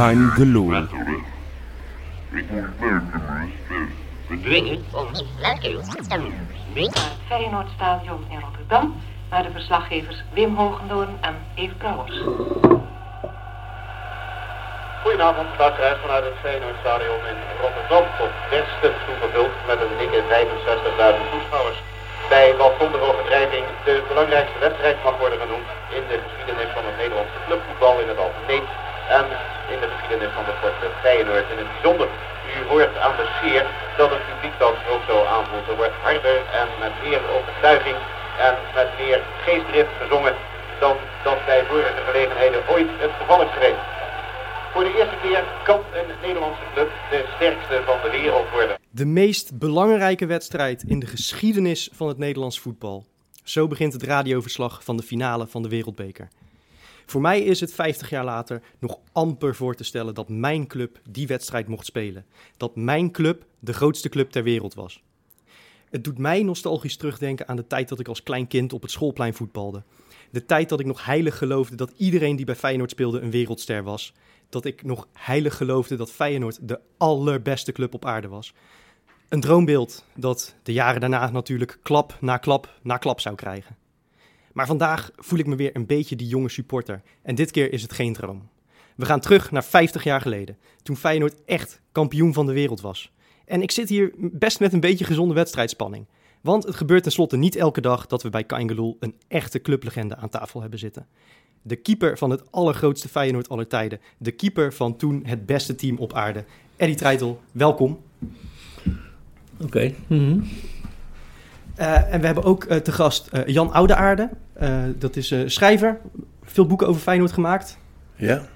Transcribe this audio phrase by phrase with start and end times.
[0.00, 0.68] kein gelul.
[7.28, 8.86] Feyenoordstadion in Rotterdam,
[9.30, 12.18] naar de verslaggevers Wim Hogendoorn en Eve Brouwers.
[15.02, 21.78] Goedenavond, startreis vanuit het Feyenoordstadion in Rotterdam tot beste toegevuld met een dikke 65.000 toeschouwers.
[22.28, 26.96] Bij wat zonder overdrijving de belangrijkste wedstrijd mag worden genoemd in de geschiedenis van het
[27.00, 28.64] Nederlandse clubvoetbal in het algemeen
[29.18, 29.26] en
[29.74, 30.74] in de geschiedenis van de sport
[31.04, 32.08] Feyenoord in het bijzonder.
[32.58, 33.64] U hoort aan de sfeer
[34.00, 35.68] dat het publiek dat ook zo aanvoelt.
[35.68, 37.98] Er wordt harder en met meer overtuiging
[38.48, 40.34] en met meer geestdrift gezongen
[40.84, 40.96] dan
[41.26, 43.84] dat bij vorige gelegenheden ooit het geval is geweest.
[44.72, 48.76] Voor de eerste keer kan een Nederlandse club de sterkste van de wereld worden.
[48.90, 53.04] De meest belangrijke wedstrijd in de geschiedenis van het Nederlands voetbal.
[53.44, 56.28] Zo begint het radioverslag van de finale van de Wereldbeker.
[57.10, 61.00] Voor mij is het 50 jaar later nog amper voor te stellen dat mijn club
[61.10, 62.24] die wedstrijd mocht spelen.
[62.56, 65.02] Dat mijn club de grootste club ter wereld was.
[65.88, 68.90] Het doet mij nostalgisch terugdenken aan de tijd dat ik als klein kind op het
[68.90, 69.82] schoolplein voetbalde.
[70.30, 73.82] De tijd dat ik nog heilig geloofde dat iedereen die bij Feyenoord speelde een wereldster
[73.82, 74.12] was.
[74.48, 78.54] Dat ik nog heilig geloofde dat Feyenoord de allerbeste club op aarde was.
[79.28, 83.79] Een droombeeld dat de jaren daarna natuurlijk klap na klap na klap zou krijgen.
[84.52, 87.02] Maar vandaag voel ik me weer een beetje die jonge supporter.
[87.22, 88.48] En dit keer is het geen droom.
[88.96, 93.12] We gaan terug naar 50 jaar geleden, toen Feyenoord echt kampioen van de wereld was.
[93.44, 96.06] En ik zit hier best met een beetje gezonde wedstrijdspanning.
[96.40, 100.28] Want het gebeurt tenslotte niet elke dag dat we bij Kaingeloel een echte clublegende aan
[100.28, 101.06] tafel hebben zitten.
[101.62, 104.00] De keeper van het allergrootste Feyenoord aller tijden.
[104.18, 106.44] De keeper van toen het beste team op aarde.
[106.76, 107.98] Eddie Treitel, welkom.
[109.60, 109.92] Oké.
[110.06, 110.40] Mhm.
[111.80, 114.30] Uh, en we hebben ook uh, te gast uh, Jan Oudeaarde.
[114.98, 116.00] dat is schrijver.
[116.42, 117.78] Veel boeken over Feyenoord gemaakt.
[118.16, 118.46] Ja.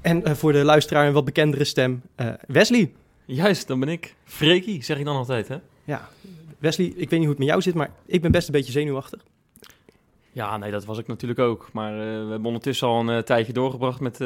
[0.00, 2.02] En voor de luisteraar een wat bekendere stem,
[2.46, 2.92] Wesley.
[3.24, 4.14] Juist, dan ben ik.
[4.24, 5.56] Freekie, zeg ik dan altijd, hè?
[5.84, 6.08] Ja.
[6.58, 8.72] Wesley, ik weet niet hoe het met jou zit, maar ik ben best een beetje
[8.72, 9.20] zenuwachtig.
[10.32, 11.68] Ja, nee, dat was ik natuurlijk ook.
[11.72, 14.18] Maar we hebben ondertussen al een tijdje doorgebracht met,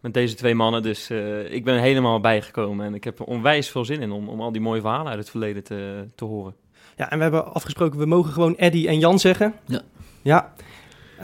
[0.00, 0.82] met deze twee mannen.
[0.82, 1.10] Dus
[1.50, 2.86] ik ben helemaal bijgekomen.
[2.86, 5.18] En ik heb er onwijs veel zin in om, om al die mooie verhalen uit
[5.18, 6.54] het verleden te, te horen.
[6.96, 9.54] Ja, en we hebben afgesproken, we mogen gewoon Eddie en Jan zeggen.
[9.66, 9.82] Ja.
[10.22, 10.52] Ja.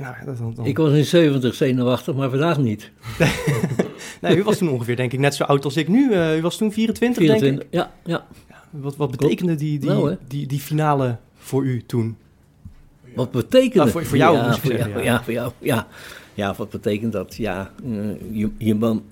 [0.00, 0.66] Nou, dat, dan, dan...
[0.66, 2.91] Ik was in 70 zenuwachtig, maar vandaag niet.
[4.21, 6.10] nee, u was toen ongeveer, denk ik, net zo oud als ik nu.
[6.10, 7.78] Uh, u was toen 24, 24 denk ik.
[7.78, 8.27] Ja, ja.
[8.49, 12.16] ja wat, wat betekende die, die, Nou, die, die finale voor u toen?
[13.15, 14.91] Wat betekent Nou, voor, voor jou, ja, voor zeggen.
[14.91, 15.12] jou, ja.
[15.12, 15.53] ja, voor jou.
[15.59, 15.87] Ja.
[16.34, 17.37] ja, wat betekent dat?
[17.37, 17.93] Ja, eh,
[18.31, 19.03] je, je bent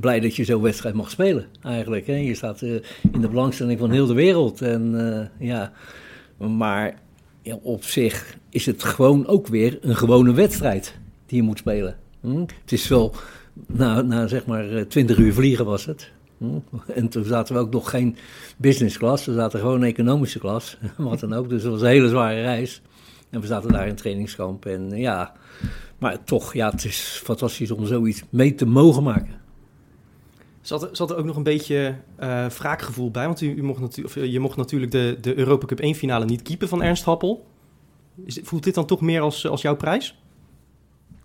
[0.00, 2.06] blij dat je zo'n wedstrijd mag spelen, eigenlijk.
[2.06, 2.14] Hè?
[2.14, 2.74] Je staat eh,
[3.12, 4.62] in de belangstelling van heel de wereld.
[4.62, 5.72] En eh, ja,
[6.38, 6.98] maar
[7.62, 10.94] op zich is het gewoon ook weer een gewone wedstrijd
[11.26, 11.96] die je moet spelen.
[12.20, 12.40] Hm?
[12.40, 13.14] Het is wel,
[13.66, 16.10] na, na zeg maar eh, 20 uur vliegen was het.
[16.38, 16.58] Hm?
[16.94, 18.16] En toen zaten we ook nog geen
[18.56, 21.48] business class, we zaten gewoon economische klas, wat dan ook.
[21.48, 22.82] Dus het was een hele zware reis.
[23.30, 25.32] En we zaten daar in trainingskamp en eh, ja,
[25.98, 29.39] maar toch, ja, het is fantastisch om zoiets mee te mogen maken.
[30.70, 33.26] Zat er, zat er ook nog een beetje eh wraakgevoel bij?
[33.26, 36.24] Want u, u mocht of, eh, je mocht natuurlijk de, de Europa Cup 1 finale
[36.24, 37.46] niet keepen van Ernst Happel.
[38.24, 40.18] Is, voelt dit dan toch meer als, als jouw prijs?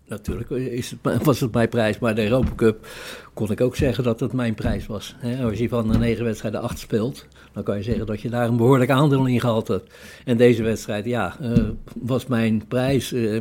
[0.08, 2.88] Natuurlijk is het, was het mijn prijs, maar de Europa Cup
[3.34, 5.16] kon ik ook zeggen dat het mijn prijs was.
[5.42, 8.48] Als je van de negen wedstrijden acht speelt, dan kan je zeggen dat je daar
[8.48, 9.94] een behoorlijk aandeel in gehad hebt.
[10.26, 11.64] En deze wedstrijd, ja, eh,
[11.96, 13.14] was mijn prijs.
[13.14, 13.34] Eh,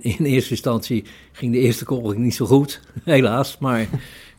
[0.00, 3.58] in eerste instantie ging de eerste goal niet zo goed, helaas.
[3.58, 3.88] Maar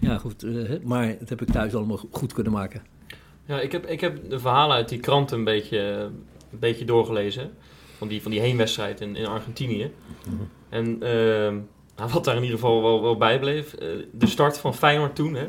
[0.03, 0.52] ja, goed, eh,
[0.84, 2.81] maar dat heb ik thuis allemaal goed kunnen maken.
[3.46, 5.80] Ja, ik heb, ik heb de verhalen uit die kranten een beetje,
[6.52, 7.52] een beetje doorgelezen.
[7.97, 9.91] Van die, van die heenwedstrijd in, in Argentinië.
[10.69, 11.58] En ehm,
[11.96, 13.74] nou, wat daar in ieder geval wel, wel bij bleef.
[13.74, 15.47] eh, de start van Feyenoord toen, hè,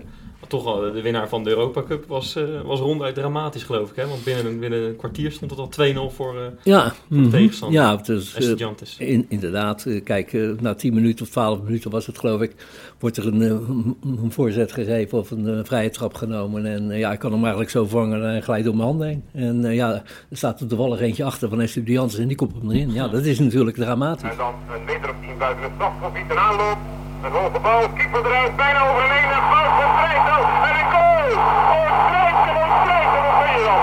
[0.48, 3.96] toch al de winnaar van de Europa Cup, was, eh, was ronduit dramatisch geloof ik.
[3.96, 4.06] Hè?
[4.06, 7.30] Want binnen een, binnen een kwartier stond het al 2-0 voor eh Ja, mhm.
[7.30, 7.80] tegenstander.
[7.80, 8.96] ja het is, Estudiantes.
[8.98, 12.54] In, inderdaad, eh, kijk, na 10 minuten of 12 minuten was het geloof ik,
[12.98, 16.66] wordt er een, een, voorzet gegeven of een vrije trap genomen.
[16.66, 19.24] En ja, ik kan hem eigenlijk zo vangen en glijdt door mijn handen heen.
[19.32, 19.92] En eh, ja,
[20.30, 22.92] er staat er toevallig eentje achter van Estudiantes en die komt hem erin.
[22.92, 24.30] Ja, dat is natuurlijk dramatisch.
[24.30, 26.78] En dan een meter of tien buiten het strafgebied een aanloop.
[27.24, 29.36] Een hoge bal, keeper eruit, bijna over een ene.
[29.50, 31.28] Fout van Vrijtel en een goal!
[31.76, 33.82] Oh, Vrijtel, oh, Vrijtel, wat ben je dan?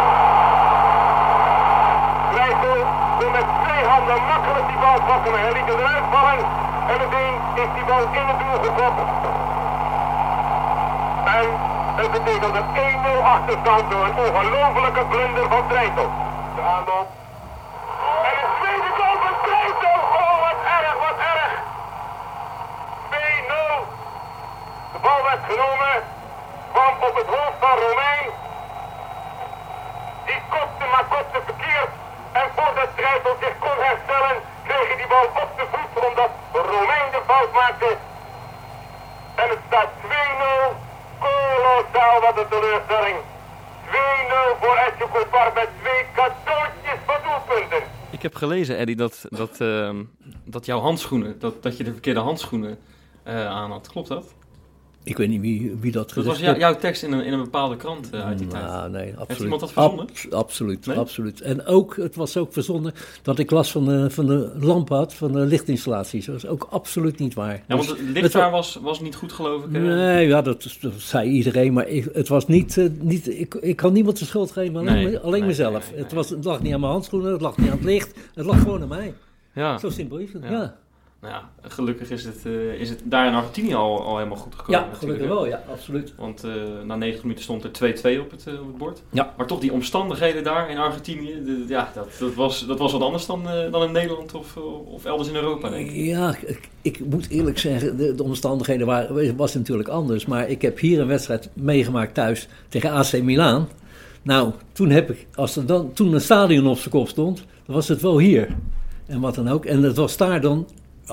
[2.31, 2.79] Vrijtel
[3.19, 5.33] wil met twee handen makkelijk die bal pakken.
[5.43, 6.39] Hij liet het eruit vallen
[6.91, 9.01] en meteen is die bal in het doel gekopt.
[11.37, 11.47] En
[11.95, 12.69] het betekent een
[13.19, 16.09] 1-0 achterstand door een ongelofelijke blunder van Vrijtel.
[16.55, 17.09] De aanloop.
[18.29, 19.99] En een tweede goal van Vrijtel!
[20.21, 21.51] Oh, wat erg, wat erg!
[23.09, 23.83] 2-0.
[24.93, 25.97] De bal genomen.
[26.71, 28.27] Kwam op het hoofd van Romein.
[30.25, 31.91] Die kopte maar kopte verkeerd.
[32.31, 34.37] En voordat Strijtel zich kon herstellen,
[34.67, 37.97] kreeg hij die bal op de voet omdat Romein de fout maakte.
[39.35, 40.75] En het staat 2-0.
[41.19, 43.17] Kolossaal wat een teleurstelling.
[43.87, 47.83] 2-0 voor Etje Kopar met twee cadeautjes van doelpunten.
[48.09, 50.03] Ik heb gelezen, Eddie, dat, dat, ehm,
[50.45, 52.79] dat jouw handschoenen, dat, dat je de verkeerde handschoenen
[53.23, 53.87] eh, aan had.
[53.89, 54.33] Klopt dat?
[55.03, 57.33] Ik weet niet wie, wie dat Dat gezegd was jou- jouw tekst in een, in
[57.33, 58.63] een bepaalde krant eh, uit die tijd.
[58.63, 59.41] Nou, nee, absoluut.
[59.41, 60.07] iemand dat verzonnen?
[60.07, 60.97] Abs- absoluut, Nee?
[60.97, 61.41] absoluut.
[61.41, 65.13] En ook, het was ook verzonnen dat ik last van de, van de lamp had,
[65.13, 66.25] van de lichtinstallaties.
[66.25, 67.63] Dat is ook absoluut niet waar.
[67.67, 69.73] Ja, want Dus het licht daar was, was niet goed, geloof ik.
[69.75, 69.81] eh.
[69.81, 73.75] Nee, ja, dat, dat zei iedereen, maar ik, het was niet, eh, niet ik, ik
[73.75, 75.91] kan niemand de schuld geven, alleen, Nee, alleen nee, mezelf.
[75.95, 78.45] Het, was, het lag niet aan mijn handschoenen, het lag niet aan het licht, het
[78.45, 79.13] lag gewoon aan mij.
[79.53, 79.77] Ja.
[79.77, 80.51] Zo simpel is het, Ja.
[80.51, 80.75] ja.
[81.21, 84.55] Nou ja, gelukkig is het, eh, is het daar in Argentinië al, al helemaal goed
[84.55, 84.79] gekomen.
[84.81, 86.13] Ja, natuurlijk, gelukkig wel, ja, absoluut.
[86.17, 86.51] Want eh,
[86.85, 89.01] na 90 minuten stond er 2-2 op het, eh, op het bord.
[89.11, 89.33] Ja.
[89.37, 93.01] Maar toch die omstandigheden daar in Argentinië, de- ja, dat, dat, was, dat was wat
[93.01, 95.95] anders dan, dan in Nederland of, of elders in Europa, denk ik.
[95.95, 100.25] Ja, ik, ik moet eerlijk zeggen, de, de omstandigheden waren, was natuurlijk anders.
[100.25, 103.67] Maar ik heb hier een wedstrijd meegemaakt thuis tegen AC Milan.
[104.21, 107.75] Nou, toen heb ik, als er dan, toen een stadion op zijn kop stond, dan
[107.75, 108.55] was het wel hier.
[109.05, 109.65] En wat dan ook.
[109.65, 110.67] En het was daar dan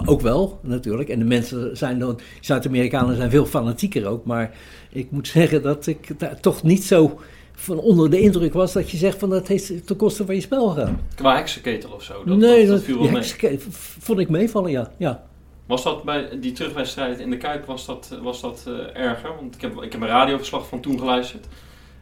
[0.05, 1.09] ook wel, natuurlijk.
[1.09, 4.25] En de mensen zijn dan, Zuid-Amerikanen zijn veel fanatieker ook.
[4.25, 4.57] Maar
[4.91, 7.21] ik moet zeggen dat ik daar toch niet zo
[7.53, 10.41] van onder de indruk was dat je zegt van dat heeft ten koste van je
[10.41, 11.01] spel gegaan.
[11.15, 13.59] Qua heksenketel of zo, dat, nee, dat, viel wel mee.
[13.99, 14.93] vond ik meevallen, ja.
[14.97, 15.27] ja.
[15.67, 19.35] Was dat bij die terugwedstrijd in de Kuip, was dat, was dat eh, erger?
[19.35, 21.47] Want ik heb, ik heb een radioverslag van toen geluisterd.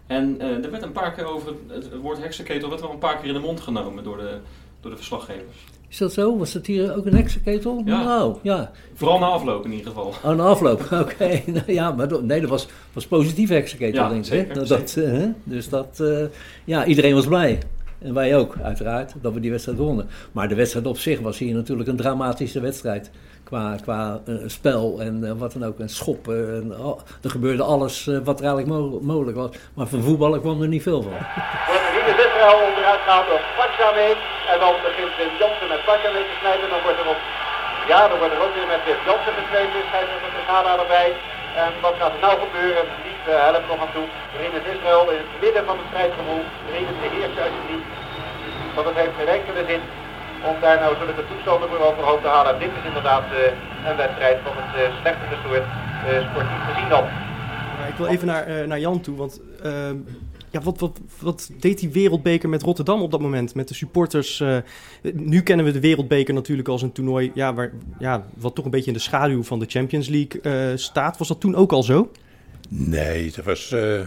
[0.07, 2.99] En eh, er werd een paar keer over het, het woord heksenketel werd wel een
[2.99, 4.39] paar keer in de mond genomen door de,
[4.81, 5.57] door de verslaggevers.
[5.89, 6.39] Is dat zo?
[6.39, 7.83] Was dat hier ook een heksenketel?
[7.85, 8.03] Ja.
[8.05, 8.71] Nou, ja.
[8.95, 10.07] Vooral na afloop in ieder geval.
[10.07, 10.81] Oh, een afloop.
[11.03, 11.41] Oké.
[11.47, 14.27] Nou, ja, maar nee, dat was, was positief heksenketel, Ja, denk ik.
[14.27, 14.55] zeker?
[14.55, 14.99] Dat,
[15.45, 16.25] dus dat, eh,
[16.65, 17.59] ja, iedereen was blij.
[17.99, 20.09] En wij ook, uiteraard, dat we die wedstrijd wonnen.
[20.33, 23.11] Maar de wedstrijd op zich was hier natuurlijk een dramatische wedstrijd.
[23.51, 25.79] Qua, qua eh, spel en eh, wat dan ook.
[25.85, 26.39] En schoppen.
[26.59, 29.51] En, al- er gebeurde alles eh, wat er eigenlijk mo- mogelijk was.
[29.77, 31.17] Maar van voetballen kwam er niet veel van.
[31.97, 34.15] Rinus Israël onderuit gehaald door Pacha mee.
[34.53, 36.67] En dan begint Wim Jansen met Pacha mee te snijden.
[36.73, 37.21] Dan wordt er op,
[37.93, 39.81] ja, dan wordt er ook weer met Wim Jansen gesneden.
[39.91, 41.11] Scheidsrechter de Ghana erbij.
[41.63, 42.85] En wat gaat er nou gebeuren?
[43.07, 44.07] Niet helpt nog aan toe.
[44.41, 46.43] Rinus Israël in het midden van het strijdgevoel.
[46.75, 47.89] Rinus de eerste alsjeblieft.
[48.75, 49.83] Want het heeft geen enkele zin
[50.51, 52.59] om daar nou zulke toestanden voor overhoop te halen.
[52.59, 57.05] Dit is inderdaad eh, een wedstrijd van het uh, slechtste soort uh, sportief gezien dan.
[57.79, 59.97] Maar ik wil even naar, eh, naar Jan toe, want ehm,
[60.51, 63.55] ja, wat, wat, wat deed die wereldbeker met Rotterdam op dat moment?
[63.55, 64.41] Met de supporters.
[64.41, 64.57] eh,
[65.13, 68.71] nu kennen we de wereldbeker natuurlijk als een toernooi ja, waar, ja, wat toch een
[68.71, 71.19] beetje in de schaduw van de Champions League eh, staat.
[71.19, 72.11] Was dat toen ook al zo?
[72.69, 73.99] Nee, dat was, eh,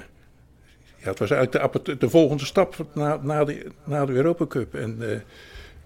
[0.95, 4.75] ja, het was eigenlijk de, de volgende stap na, na, de, na de Europa Cup.
[4.75, 5.17] En eh,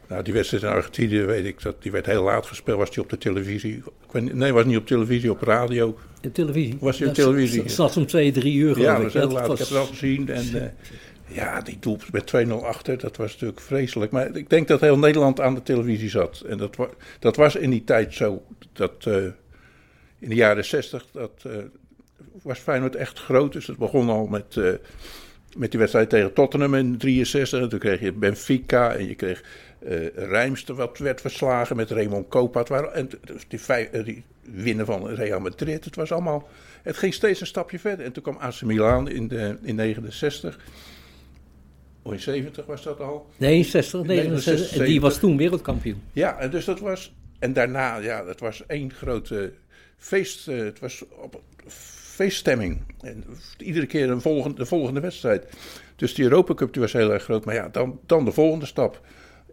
[0.07, 2.77] nou, die wedstrijd in Argentinië, weet ik, dat, die werd heel laat gespeeld.
[2.77, 3.75] Was die op de televisie?
[3.77, 5.97] Ik weet nee, was niet op televisie, op radio.
[6.21, 6.77] De televisie.
[6.79, 7.61] Was die op televisie?
[7.61, 9.47] Het zat om twee, drie uur Ja, dat was heel laat.
[9.47, 10.29] was- Ik heb het al gezien.
[10.29, 14.11] En eh, ja, die doelpunt met 2-0 achter, dat was natuurlijk vreselijk.
[14.11, 16.39] Maar ik denk dat heel Nederland aan de televisie zat.
[16.47, 18.43] En dat, wa dat was in die tijd zo.
[18.73, 19.15] Dat eh,
[20.19, 21.51] in de jaren 60, dat eh,
[22.41, 23.53] was Feyenoord echt groot.
[23.53, 24.55] Dus het begon al met,
[25.57, 27.61] met die wedstrijd tegen Tottenham in 63.
[27.61, 29.43] En toen kreeg je Benfica en je kreeg
[29.85, 32.33] eh Rijmster wat werd verslagen met Raymond
[32.67, 33.09] waren, en
[33.47, 36.47] die, eh, die winnen van Real Madrid, het was allemaal...
[36.81, 38.05] Het ging steeds een stapje verder.
[38.05, 40.59] En toen kwam AC Milan in, de, in 69.
[42.01, 43.29] Of in 70 was dat al.
[43.37, 44.45] 69, 69.
[44.45, 44.79] 69.
[44.79, 46.01] En die was toen wereldkampioen.
[46.11, 47.13] Ja, en dus dat was...
[47.39, 49.53] En daarna, ja, dat was één grote
[49.97, 50.47] feest.
[50.47, 51.41] eh, het was op
[52.13, 52.81] feeststemming.
[53.01, 53.23] En
[53.57, 55.45] iedere keer een volgende, de volgende wedstrijd.
[55.95, 57.45] Dus die Europa Cup die was heel erg groot.
[57.45, 59.01] Maar ja, dan, dan de volgende stap.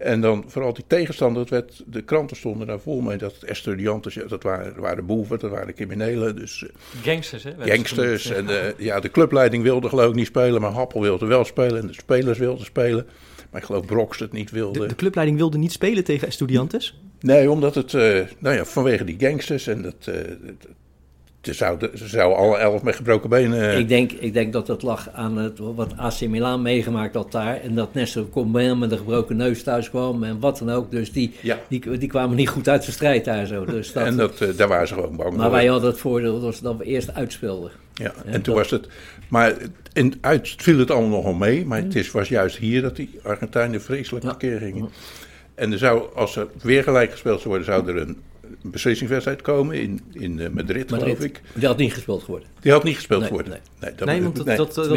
[0.00, 3.16] En dan vooral die tegenstander, het werd, de kranten stonden daar vol mee.
[3.16, 6.37] Dat estudianten, ja, dat waren, waren boeven, dat waren criminelen.
[6.37, 7.52] Dus eh, Gangsters, hè?
[7.59, 8.30] gangsters.
[8.30, 11.80] En eh, ja, de clubleiding wilde geloof ik niet spelen, maar Happel wilde wel spelen.
[11.80, 13.07] En de spelers wilden spelen.
[13.50, 14.80] Maar ik geloof Broks het niet wilde.
[14.80, 16.99] De, de clubleiding wilde niet spelen tegen Estudiantes.
[17.21, 20.14] Nee, omdat het, eh, nou ja, vanwege die gangsters en dat, eh,
[21.42, 23.61] ze zouden ze zouden alle elf met gebroken benen.
[23.70, 27.32] eh, Ik, denk, ik denk dat het lag aan het, wat AC Milan meegemaakt had
[27.32, 27.61] daar.
[27.61, 30.90] En dat Nestor Combin met een gebroken neus thuis kwam en wat dan ook.
[30.90, 31.59] Dus die, Ja.
[31.68, 33.64] die, die kwamen niet goed uit de strijd daar zo.
[33.64, 36.40] Dus dat, en dat, eh, daar waren ze gewoon bang maar wij hadden het voordeel
[36.40, 37.70] dat dat we eerst uitspeelden.
[37.94, 38.88] Ja, en toen dat- was het.
[39.28, 39.54] Maar
[39.92, 41.66] in uit viel het allemaal nogal mee.
[41.66, 44.30] Maar het is, was juist hier dat die Argentijnen vreselijk Ja.
[44.30, 44.88] verkeer gingen.
[45.54, 48.16] En er zou, als er weer gelijk gespeeld zou worden, zou er een,
[48.62, 51.16] een beslissingswedstrijd komen in, in eh, Madrid, Madrid.
[51.16, 51.40] geloof ik.
[51.54, 52.49] Die had niet gespeeld geworden.
[52.61, 53.52] Die had niet gespeeld Nee, geworden.
[53.80, 53.92] nee.
[53.97, 54.57] dat, Nee, want dat, nee.
[54.57, 54.95] dat, dat, eh,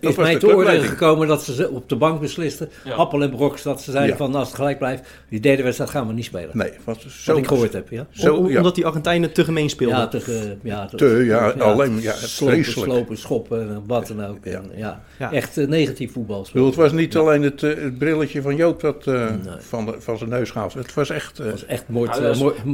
[0.00, 0.88] is mij te clubleiding.
[0.88, 2.70] gekomen dat ze ze op de bank beslisten.
[2.84, 2.92] Ja.
[2.92, 4.16] Appel en Broks, dat ze zeiden Ja.
[4.16, 6.50] van als het gelijk blijft, die derde wedstrijd gaan we niet spelen.
[6.52, 8.06] nee, was Wat zo, ik gehoord heb, ja.
[8.10, 8.56] Zo, om- ja.
[8.56, 9.98] Omdat die Argentijnen te gemeen speelden.
[9.98, 14.44] Ja, tegen, ja, Te, ja, alleen, ja, slopen, slopen, schoppen en wat dan ook.
[14.46, 15.02] En, ja.
[15.18, 15.32] Ja.
[15.32, 16.46] Echt eh, negatief voetbal.
[16.52, 19.38] Bedoel, het was niet alleen het, het brilletje van Joop dat eh, Nee.
[19.58, 20.74] van, de, van zijn neus gehaald.
[20.74, 21.36] Het was echt...
[21.36, 22.72] Dat was echt moord, Dat moord, mo-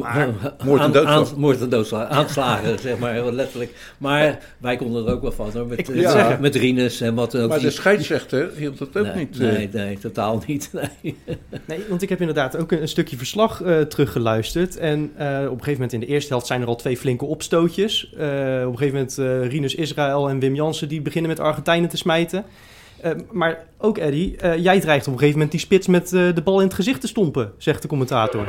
[0.64, 1.32] moord en aan- doodslag.
[1.32, 2.08] aan- moord en doodslag.
[2.08, 3.74] Aanslagen, zeg maar, letterlijk.
[3.98, 5.66] Maar wij konden er ook wel van, hoor.
[5.66, 6.10] Met, Ik eh, wil Ja.
[6.10, 7.48] zeggen, met Rinus en wat ook.
[7.48, 9.40] maar die- de scheidsrechter hield het ook nee, niet...
[9.40, 10.70] eh, nee, nee, totaal niet.
[11.02, 11.16] Nee.
[11.64, 14.76] Nee, want ik heb inderdaad ook een, een stukje verslag eh, teruggeluisterd.
[14.76, 17.24] En eh, op een gegeven moment in de eerste helft zijn er al twee flinke
[17.24, 18.12] opstootjes.
[18.18, 18.26] Eh,
[18.66, 21.96] op een gegeven moment eh Rinus Israël en Wim Jansen die beginnen met Argentijnen te
[21.96, 22.44] smijten.
[23.00, 26.34] Eh, maar ook Eddy, eh, jij dreigt op een gegeven moment die spits met eh,
[26.34, 28.44] de bal in het gezicht te stompen, zegt de commentator.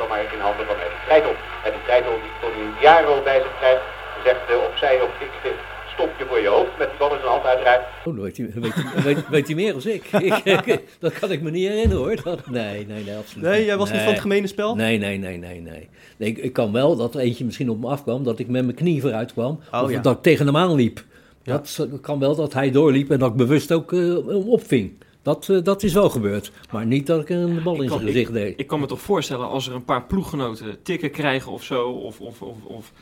[2.80, 3.82] Jaro bij zich krijgt.
[4.24, 5.50] Zegt eh, opzij of ik eh,
[5.92, 7.82] stop je voor je hoofd met die bal in zijn hand uiteraard.
[8.04, 10.80] Oh, weet hij, weet, weet, weet hij meer dan ik.
[10.98, 12.22] Dat kan ik me niet herinneren hoor.
[12.22, 14.74] Dat, nee, nee, nee, absoluut Nee, jij was niet van het gemene spel?
[14.74, 15.88] Nee, nee, nee, nee, nee.
[16.16, 18.64] nee ik, ik kan wel dat er eentje misschien op me afkwam, dat ik met
[18.64, 19.60] mijn knie vooruit kwam.
[19.72, 20.00] Oh, of ja.
[20.00, 21.04] dat ik tegen hem aanliep.
[21.42, 21.52] Ja.
[21.76, 24.92] Dat kan wel dat hij doorliep en dat ik bewust ook eh, hem opving.
[25.30, 26.52] Dat, eh, dat is wel gebeurd.
[26.72, 28.60] Maar niet dat ik een bal in zijn gezicht ik, deed.
[28.60, 32.20] ik kan me toch voorstellen als er een paar ploeggenoten tikken krijgen of zo, of,
[32.20, 32.92] of, of, of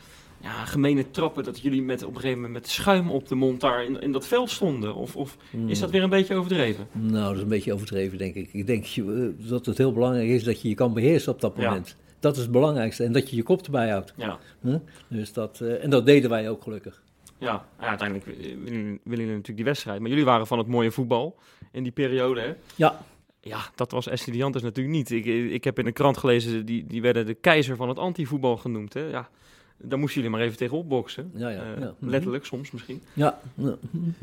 [0.41, 3.61] ja, gemene trappen, dat jullie met, op een gegeven moment met schuim op de mond
[3.61, 4.95] daar in, in dat veld stonden.
[4.95, 5.69] Of, of Hmm.
[5.69, 6.87] is dat weer een beetje overdreven?
[6.91, 8.49] Nou, dat is een beetje overdreven, denk ik.
[8.51, 9.03] Ik denk eh,
[9.49, 11.63] dat het heel belangrijk is dat je je kan beheersen op dat Ja.
[11.67, 11.95] moment.
[12.19, 13.03] Dat is het belangrijkste.
[13.03, 14.13] En dat je je kop erbij houdt.
[14.17, 14.75] Ja, Huh?
[15.07, 17.01] Dus dat, eh, en dat deden wij ook gelukkig.
[17.37, 17.65] ja.
[17.79, 19.99] ja uiteindelijk willen jullie natuurlijk die wedstrijd.
[19.99, 21.35] Maar jullie waren van het mooie voetbal
[21.71, 22.53] in die periode, hè?
[22.75, 22.99] Ja,
[23.41, 25.11] Ja, dat was Estudiantes natuurlijk niet.
[25.11, 28.57] Ik, ik heb in een krant gelezen, die, die werden de keizer van het antivoetbal
[28.57, 28.93] genoemd.
[28.93, 29.01] Hè?
[29.09, 29.29] Ja,
[29.77, 31.31] daar moesten jullie maar even tegen opboksen.
[31.35, 31.93] Ja, ja, Eh, ja.
[31.99, 32.09] Mhm.
[32.11, 33.01] Letterlijk, soms misschien.
[33.13, 33.39] Ja,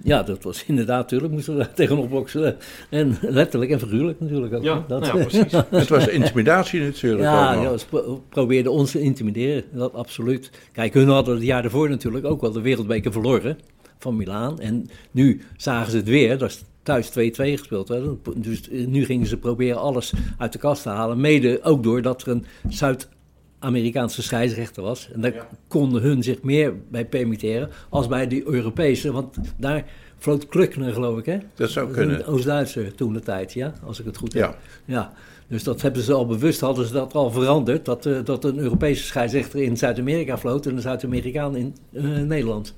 [0.02, 2.56] ja, dat was inderdaad, natuurlijk moesten we daar tegenop boksen.
[2.90, 4.62] En letterlijk en figuurlijk natuurlijk ook.
[4.62, 4.82] Ja, hè.
[4.86, 5.52] dat, nou ja, precies.
[5.80, 10.50] Het was intimidatie natuurlijk Ja, ze pro- probeerden ons te intimideren, dat absoluut.
[10.72, 13.58] Kijk, hun hadden het jaar daarvoor natuurlijk ook wel de wereldbeker verloren
[13.98, 14.60] van Milaan.
[14.60, 17.88] En nu zagen ze het weer, dat is thuis 2-2 gespeeld.
[17.88, 18.02] Hè.
[18.36, 21.20] Dus eh, nu gingen ze proberen alles uit de kast te halen.
[21.20, 25.10] Mede ook doordat er een Zuid-Amerikaanse scheidsrechter was.
[25.12, 29.12] En daar konden hun zich meer bij permitteren als bij die Europese.
[29.12, 29.84] Want daar
[30.18, 31.38] floot Klukner, geloof ik, hè?
[31.54, 32.26] Dat zou kunnen.
[32.26, 34.42] Oost-Duitser toen de tijd, ja, als ik het goed heb.
[34.42, 34.56] Ja.
[34.84, 35.12] Ja,
[35.48, 37.84] dus dat hebben ze al bewust, hadden ze dat al veranderd.
[37.84, 42.74] Dat, eh, dat een Europese scheidsrechter in Zuid-Amerika floot en een Zuid-Amerikaan in eh, Nederland.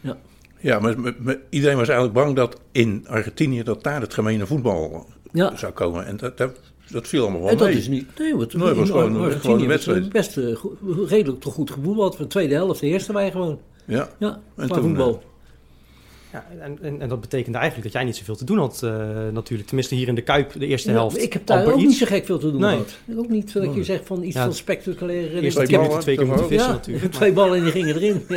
[0.00, 0.16] Ja,
[0.62, 5.06] maar, maar- maar iedereen was eigenlijk bang dat in Argentinië dat daar het gemene voetbal
[5.32, 6.06] Ja, zou komen.
[6.06, 7.76] En dat, dat, dat viel allemaal wel en dat mee.
[7.76, 8.18] is niet.
[8.18, 10.12] Nee, want Nee, was gewoon een- Argentinië gewoon een hebben ze wedstrijd.
[10.12, 12.16] Best eh, redelijk toch goed gevoetbald.
[12.16, 13.58] Voor de tweede helft, de eerste wij gewoon.
[13.84, 14.08] Ja.
[14.18, 15.22] Ja, En toen, voetbal.
[16.32, 18.90] Ja, en, en, en dat betekende eigenlijk dat jij niet zoveel te doen had, eh,
[19.32, 19.66] natuurlijk.
[19.68, 21.22] Tenminste, hier in de Kuip, de eerste Ja, helft.
[21.22, 21.84] ik heb daar ook iets.
[21.84, 22.70] niet zo gek veel te doen Nee.
[22.70, 22.98] gehad.
[23.16, 26.16] Ook niet dat je zegt van iets Ja, van spectaculaire Eerst twee ik heb twee
[26.16, 27.12] keer moeten vissen, ja, natuurlijk.
[27.12, 28.22] twee ballen en die gingen erin.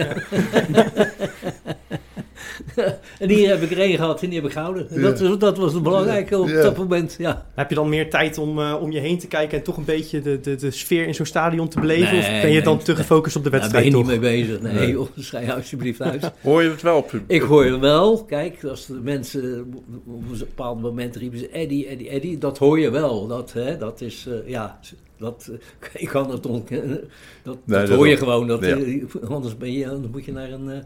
[3.19, 4.89] En hier heb ik er één gehad en die heb ik gehouden.
[4.89, 6.61] En Dat, is- dat was het belangrijke op Ja.
[6.61, 7.15] dat moment.
[7.17, 7.45] Ja.
[7.55, 9.85] Heb je dan meer tijd om, eh, om je heen te kijken en toch een
[9.85, 12.17] beetje de, de, de sfeer in zo'n stadion te beleven?
[12.17, 14.45] of ben je dan nee, te gefocust op de Daar ben wedstrijd je niet mee
[14.45, 14.61] bezig.
[14.61, 14.91] Nee, Nee.
[14.91, 16.31] joh, schrijf alsjeblieft uit.
[16.41, 16.97] Hoor je het wel?
[16.97, 19.73] Op, Ik hoor wel, kijk, als de mensen
[20.07, 23.27] op een bepaald moment riepen ze Eddie, Eddie, Eddie, dat hoor je wel.
[23.27, 24.79] Dat, hè, dat is, eh, ja,
[25.23, 25.49] dat,
[25.91, 26.99] eh, ik kan het ontkennen.
[27.43, 28.47] Dat, Nee, dat dat hoor je gewoon.
[28.47, 28.75] Dat, Ja.
[28.77, 30.77] eh, anders ben je, dan moet je naar een, eh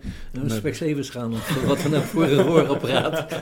[0.41, 3.25] een Specsavers gaan of wat dan ook voor een hoorapparaat.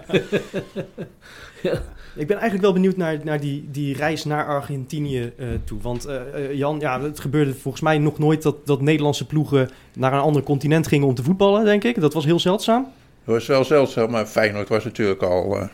[2.16, 5.82] Ik ben eigenlijk wel benieuwd naar, naar die, die reis naar Argentinië eh, toe.
[5.82, 6.08] Want
[6.52, 10.44] Jan, ja, het gebeurde volgens mij nog nooit dat, dat Nederlandse ploegen naar een ander
[10.44, 12.00] continent gingen om te voetballen, denk ik.
[12.02, 12.84] Dat was heel zeldzaam.
[13.24, 15.68] Het was wel zeldzaam, maar Feyenoord was natuurlijk al eh,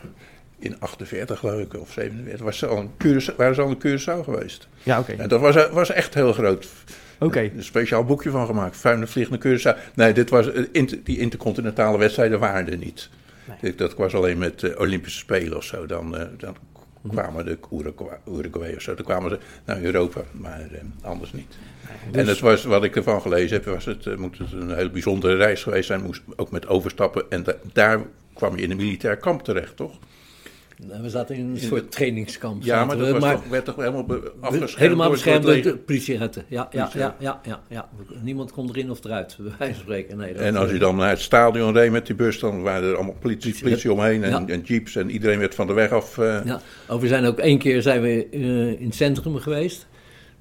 [0.62, 3.78] in 48 geloof ik, of 47, was ze al een Curaçao, waren ze al in
[3.86, 4.68] Curaçao geweest.
[4.82, 5.12] Ja, oké.
[5.12, 6.68] En dat was, was echt heel groot.
[7.18, 7.40] Oké.
[7.40, 8.76] Een speciaal boekje van gemaakt.
[9.04, 9.38] Vliegt naar
[9.76, 9.78] Curaçao.
[9.94, 13.10] Nee, dit was, eh, die intercontinentale wedstrijden waren er niet.
[13.62, 13.74] Nee.
[13.74, 15.86] Dat was alleen met eh, Olympische Spelen of zo.
[15.86, 16.56] Dan, eh, dan
[17.08, 17.58] kwamen de
[18.28, 18.94] Uruguay, of zo.
[18.94, 21.52] Dan kwamen ze naar Europa, maar eh, anders niet.
[22.10, 24.74] Dus- En het was, wat ik ervan gelezen heb, was het, eh, moet het een
[24.74, 26.02] hele bijzondere reis geweest zijn.
[26.02, 27.24] Moest ook met overstappen.
[27.28, 28.00] En da- daar
[28.34, 29.98] kwam je in een militair kamp terecht, toch?
[30.88, 32.62] Nou, We zaten in een soort trainingskamp.
[32.62, 34.06] Ja, maar dat maar toch, werd toch helemaal
[34.40, 36.44] afgeschermd helemaal beschermd door de politieagenten.
[36.48, 37.88] Ja, ja, Politie, ja, ja, ja, ja.
[38.22, 40.16] Niemand kon erin of eruit, bij wijze van spreken.
[40.16, 42.94] Nee, En als je dan naar het stadion reed met die bus, dan waren er
[42.94, 46.18] allemaal politie, politie omheen en jeeps en iedereen werd van de weg af.
[46.18, 48.40] eh, Ja, oh, we zijn ook één keer zijn we eh,
[48.80, 49.86] in het centrum geweest.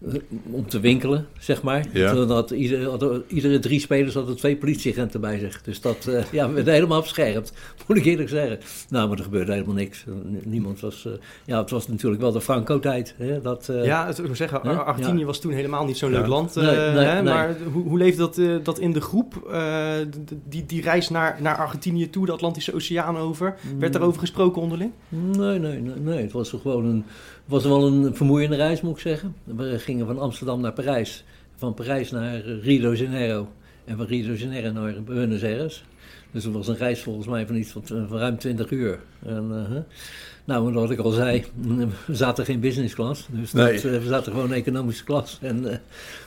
[0.07, 0.13] Eh,
[0.51, 1.85] om te winkelen, zeg maar.
[1.93, 2.13] Ja.
[2.13, 5.61] Toen had iedere, hadden- iedere drie spelers hadden twee politieagenten bij zich.
[5.61, 7.53] Dus dat eh, ja, werd helemaal beschermd,
[7.87, 8.59] moet ik eerlijk zeggen.
[8.89, 10.05] Nou, maar er gebeurde helemaal niks.
[10.43, 11.05] Niemand was...
[11.05, 11.11] eh,
[11.45, 13.15] ja, het was natuurlijk wel de Franco-tijd.
[13.17, 15.25] Hè, dat, eh, Ja, het, ik wil zeggen, Argentinië ja.
[15.25, 16.17] was toen helemaal niet zo'n Ja.
[16.19, 16.55] leuk land.
[16.55, 17.23] Nee, nee, hè, nee.
[17.33, 19.47] Maar hoe, hoe leefde dat, dat in de groep?
[19.51, 19.93] Eh,
[20.49, 23.55] die, die reis naar, naar Argentinië toe, de Atlantische Oceaan over.
[23.79, 24.91] Werd daarover gesproken onderling?
[25.09, 26.21] Nee, nee, nee, nee.
[26.21, 27.05] Het was gewoon een,
[27.51, 29.35] was wel een vermoeiende reis, moet ik zeggen.
[29.43, 31.23] We gingen van Amsterdam naar Parijs.
[31.55, 33.47] Van Parijs naar Rio de Janeiro.
[33.85, 35.83] En van Rio de Janeiro naar Buenos Aires.
[36.31, 38.99] Dus het was een reis volgens mij van iets van, van ruim 20 uur.
[39.25, 39.77] En, eh,
[40.45, 41.45] nou, wat ik al zei,
[42.05, 43.27] we zaten geen business class.
[43.31, 43.73] Dus Nee.
[43.75, 45.37] eh, we zaten gewoon economische klas.
[45.41, 45.77] En, eh,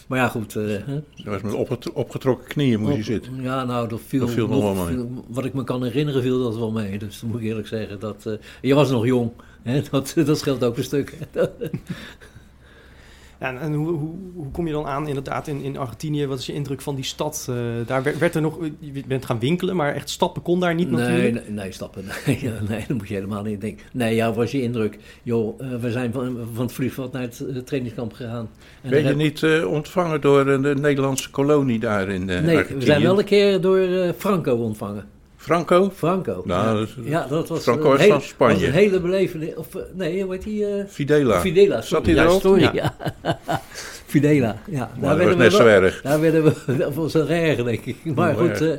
[0.06, 0.54] maar ja, goed.
[0.54, 0.78] hè.
[0.86, 3.42] Dat was met opget- opgetrokken knieën moest je zitten.
[3.42, 4.94] Ja, nou, dat viel, Dat viel nog wel mee.
[4.94, 6.98] viel- Wat ik me kan herinneren, viel dat wel mee.
[6.98, 8.00] Dus dan moet ik eerlijk zeggen.
[8.00, 8.28] Dat,
[8.60, 9.30] je was nog jong.
[9.62, 9.82] Hè?
[9.90, 11.16] Dat, dat scheelt ook een stuk.
[13.38, 16.26] En, en hoe, hoe, hoe kom je dan aan inderdaad in, in Argentinië?
[16.26, 17.46] Wat is je indruk van die stad?
[17.50, 20.74] Eh, daar werd, werd er nog, je bent gaan winkelen, maar echt stappen kon daar
[20.74, 21.34] niet nee, natuurlijk.
[21.46, 22.04] nee, nee, stappen.
[22.26, 23.86] Nee, ja, nee, dat moet je helemaal niet denken.
[23.92, 24.98] Nee, ja, was je indruk.
[25.22, 28.48] Joh, eh, we zijn van, van het vliegveld naar het eh, trainingskamp gegaan.
[28.82, 32.40] En Ben je heb- niet eh, ontvangen door een de Nederlandse kolonie daar in eh
[32.40, 32.78] Nee, Argentinië?
[32.78, 35.04] we zijn wel een keer door Franco ontvangen.
[35.44, 35.90] Franco?
[35.94, 36.42] Franco.
[36.44, 36.80] Nou, ja.
[36.80, 38.54] dat ja, dat was Franco een was hele- van Spanje.
[38.54, 39.56] was een hele.
[39.56, 40.66] Of, eh, nee, hoe heet die?
[40.66, 41.40] eh, Fidela.
[41.40, 41.80] Fidela.
[41.80, 42.30] Zat hij ja, er?
[42.30, 42.94] Sorry, Ja.
[44.06, 44.90] Fidela, ja.
[45.00, 46.02] Maar Daar dat was werden we net zo erg.
[46.02, 47.96] Daar werden we, dat was een erg, denk ik.
[48.14, 48.72] Maar goed, eh,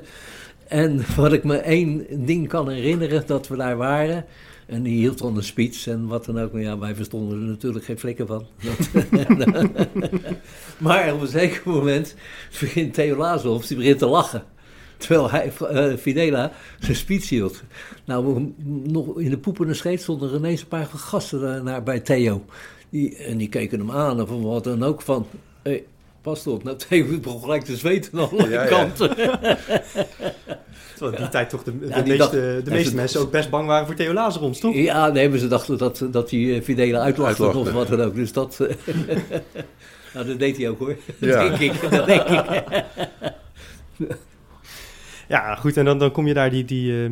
[0.67, 4.25] en wat ik me één ding kan herinneren, dat we daar waren.
[4.65, 6.51] En die hield dan een speech en wat dan ook.
[6.51, 8.45] Maar ja, wij verstonden er natuurlijk geen flikken van.
[10.77, 12.15] maar op een zeker moment
[12.59, 14.43] begint Theo Lazarov, die begint te lachen.
[14.97, 17.63] Terwijl hij, eh, Fidela zijn speech hield.
[18.05, 21.99] Nou, nog in de poepende scheet stonden er ineens een paar gasten daar, naar, bij
[21.99, 22.45] Theo.
[22.89, 25.27] Die, en die keken hem aan of wat dan ook van...
[25.63, 25.83] Hey,
[26.21, 28.67] pas op, nou Theo begon gelijk te zweten aan alle Ja, ja.
[28.67, 29.15] kanten.
[30.95, 32.31] Terwijl in die tijd toch de, de, Ja, die meeste, dacht-
[32.65, 34.75] de meeste ze- mensen ook best bang waren voor Theo Lazarons, toch?
[34.75, 38.15] Ja, nee, maar ze dachten dat, dat hij eh, Fidela uitlachte of wat dan ook.
[38.15, 38.59] Dus dat...
[38.59, 38.75] eh,
[40.13, 40.95] nou, dat deed hij ook hoor.
[41.19, 41.47] Ja.
[41.49, 41.89] denk ik.
[41.91, 42.83] Dat denk ik.
[45.27, 45.77] Ja, goed.
[45.77, 47.11] En dan, dan kom je daar die, die, eh,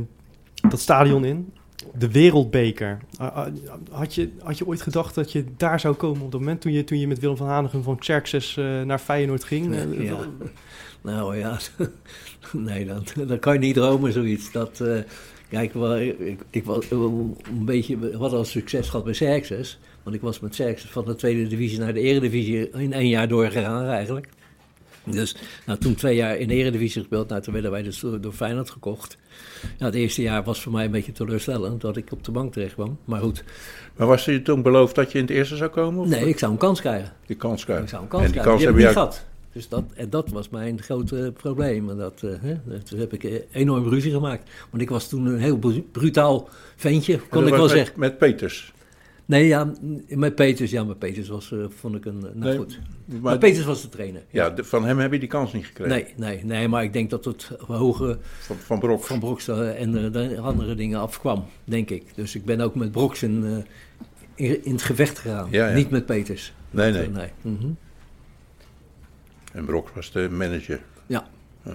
[0.69, 1.53] dat stadion in.
[1.97, 2.97] De Wereldbeker.
[3.17, 3.47] Ah, ah,
[3.91, 6.71] Had je, had je ooit gedacht dat je daar zou komen op dat moment toen
[6.71, 9.75] je, toen je met Willem van Hanegem van Xerxes eh, naar Feyenoord ging?
[9.75, 10.17] Eh, Ja.
[11.01, 11.57] Nou ja,
[12.51, 14.51] nee, dat, dat kan je niet dromen, zoiets.
[14.51, 14.83] Dat,
[15.49, 15.73] kijk,
[16.19, 19.79] ik, ik was een beetje, hadden al succes gehad bij Xerxes.
[20.03, 23.27] Want ik was met Xerxes van de tweede divisie naar de eredivisie in één jaar
[23.27, 24.29] doorgegaan eigenlijk.
[25.05, 25.35] Dus
[25.65, 28.31] nou, toen twee jaar in de eredivisie gespeeld, nou, toen werden wij dus door, door
[28.33, 29.17] Feyenoord gekocht.
[29.77, 32.53] Ja, het eerste jaar was voor mij een beetje teleurstellend dat ik op de bank
[32.53, 32.97] terecht kwam.
[33.05, 33.43] Maar goed,
[33.95, 36.01] Maar was je toen beloofd dat je in het eerste zou komen?
[36.01, 37.13] Of nee, ik zou een kans krijgen.
[37.25, 37.83] Die kans krijgen.
[37.85, 38.61] Ik zou een kans en die krijgen.
[38.63, 39.25] kans Die heb je gehad.
[39.53, 41.89] Dus dat, en dat was mijn grote probleem.
[41.89, 44.49] En dat, eh, hè, toen heb ik eh, enorm ruzie gemaakt.
[44.69, 47.99] Want ik was toen een heel bru- brutaal ventje, kon ik wel met, zeggen.
[47.99, 48.73] Met Peters.
[49.33, 49.71] Nee, ja,
[50.07, 52.17] met Peters, ja, met Peters was, eh, vond ik een...
[52.19, 52.79] Nou Nee, goed.
[53.05, 54.21] Maar, Maar Peters was de trainer.
[54.29, 55.91] ja, de- van hem heb je die kans niet gekregen.
[55.93, 59.03] Nee, nee, nee, maar ik denk dat het hoge Van, van Brok.
[59.03, 62.15] van Broks eh, en eh, de andere dingen afkwam, denk ik.
[62.15, 65.47] Dus ik ben ook met Broks in, eh, in, in het gevecht gegaan.
[65.51, 65.75] Ja, ja.
[65.75, 66.53] Niet met Peters.
[66.69, 67.09] Nee, nee.
[67.09, 67.29] nee.
[67.41, 67.67] Mhm.
[69.53, 70.81] En Brok was de manager.
[71.07, 71.27] Ja.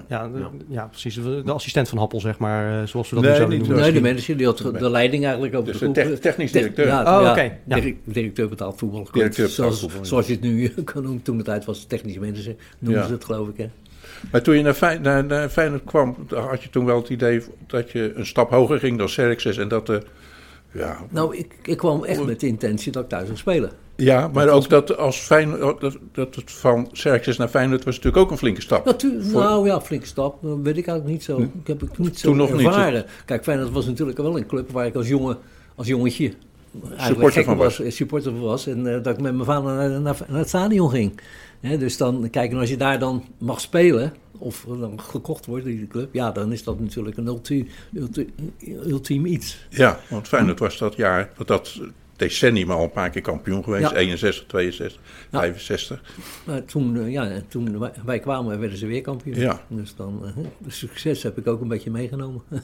[0.09, 1.15] Ja, de- ja, precies.
[1.15, 3.85] De assistent van Happel, zeg maar, eh, zoals we dat Nee, nu zouden niet noemen.
[3.87, 6.87] Nee, de manager die had de leiding eigenlijk over Dus de de technisch Te- directeur.
[6.87, 9.05] Ja, Oh, ja, oké, directeur betaald voetbal.
[9.05, 11.23] Goed, Directeur betaald zoals, voetbal, zoals je het nu kan noemen.
[11.23, 13.07] Toen de tijd was het technisch manager, noemen Ja.
[13.07, 13.57] ze het geloof ik.
[13.57, 13.69] Hè?
[14.33, 17.43] Maar toen je naar, Fey- naar, naar Feyenoord kwam, had je toen wel het idee
[17.67, 20.03] dat je een stap hoger ging dan Xerxes en dat de...
[20.73, 23.71] Ja, Nou, ik, ik kwam echt met de intentie dat ik thuis zou spelen.
[23.99, 28.23] Ja maar ook dat als Feyenoord, dat, dat het van Xerxes naar Feyenoord was natuurlijk
[28.25, 28.85] ook een flinke stap.
[28.85, 30.43] Natuurlijk, Voor- nou ja, flinke stap.
[30.43, 31.39] Dat weet ik eigenlijk niet zo.
[31.39, 33.05] Ik heb het niet zo Toen nog niet.
[33.25, 35.39] Kijk, Feyenoord was natuurlijk wel een club waar ik als jongen,
[35.75, 36.33] als jongetje
[36.97, 37.87] Supporter van was, was.
[37.87, 38.67] eh, supporter van was.
[38.67, 41.21] En eh, dat ik met mijn vader naar, naar, naar het stadion ging.
[41.61, 45.77] Dus dan, kijk, en als je daar dan mag spelen, of dan gekocht wordt in
[45.77, 48.31] die club, ja, dan is dat natuurlijk een ultiem, ultiem,
[48.87, 49.67] ultiem iets.
[49.71, 51.81] Ja, want Feyenoord was dat jaar, dat
[52.19, 53.91] decennium al een paar keer kampioen geweest.
[53.91, 53.97] Ja.
[53.97, 55.01] 61, 62,
[55.31, 55.39] Ja.
[55.39, 56.03] 65.
[56.47, 59.37] Maar toen, eh, ja, en toen wij, kwamen, werden ze weer kampioen.
[59.37, 59.63] Ja.
[59.69, 62.43] Dus dan, eh, de succes heb ik ook een beetje meegenomen.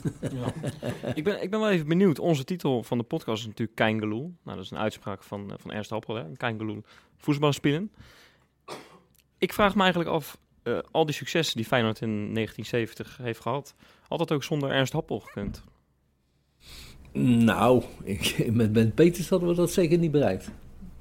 [1.14, 2.18] Ik ben, ik ben wel even benieuwd.
[2.18, 4.34] Onze titel van de podcast is natuurlijk Keingeloel.
[4.44, 6.24] Nou, dat is een uitspraak van, eh, van Ernst Happel, hè?
[6.36, 6.82] Keingeloel
[7.16, 7.90] voetbal spelen.
[9.38, 13.74] Ik vraag me eigenlijk af, eh, al die successen die Feyenoord in 1970 heeft gehad,
[14.08, 15.64] had dat ook zonder Ernst Happel gekund?
[17.22, 20.50] Nou, ik, met Ben Peters hadden we dat zeker niet bereikt.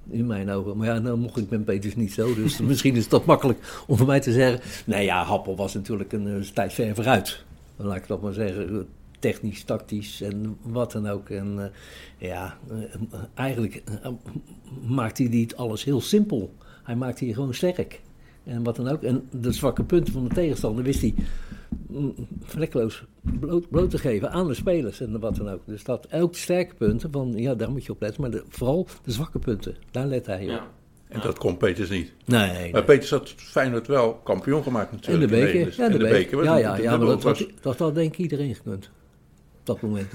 [0.10, 0.78] In mijn ogen.
[0.78, 2.36] Maar ja, nou mocht ik met Peters niet zo.
[2.36, 4.84] Dus misschien is toch makkelijk om voor mij te zeggen.
[4.86, 7.44] Nee ja, Happel was natuurlijk een, een tijd ver vooruit.
[7.76, 8.88] Laat ik dat maar zeggen.
[9.20, 11.30] Technisch, tactisch en wat dan ook.
[11.30, 14.12] En eh, ja, eh, eigenlijk uh,
[14.88, 16.54] maakt hij niet alles heel simpel.
[16.84, 18.02] Hij maakt hij gewoon sterk.
[18.44, 19.04] En wat dan ook.
[19.04, 21.14] En de zwakke punten van de tegenstander wist hij
[21.88, 25.62] mm, vlekkeloos bloot, bloot, te geven aan de spelers en wat dan ook.
[25.66, 28.22] Dus dat elk sterke punten, van, ja, daar moet je op letten.
[28.22, 30.50] Maar de, vooral de zwakke punten, daar let hij op.
[30.50, 30.68] Ja.
[31.14, 32.14] En dat kon Peters niet.
[32.26, 32.52] Nee.
[32.52, 32.72] nee.
[32.72, 35.32] Maar Peters had Feyenoord wel kampioen gemaakt natuurlijk.
[35.32, 35.74] In de beker.
[35.78, 36.38] Ja, de, de beker.
[36.38, 37.46] Was ja, ja, ja, maar dat, was...
[37.62, 38.92] dat had denk ik iedereen gekund.
[39.60, 40.12] Op dat moment.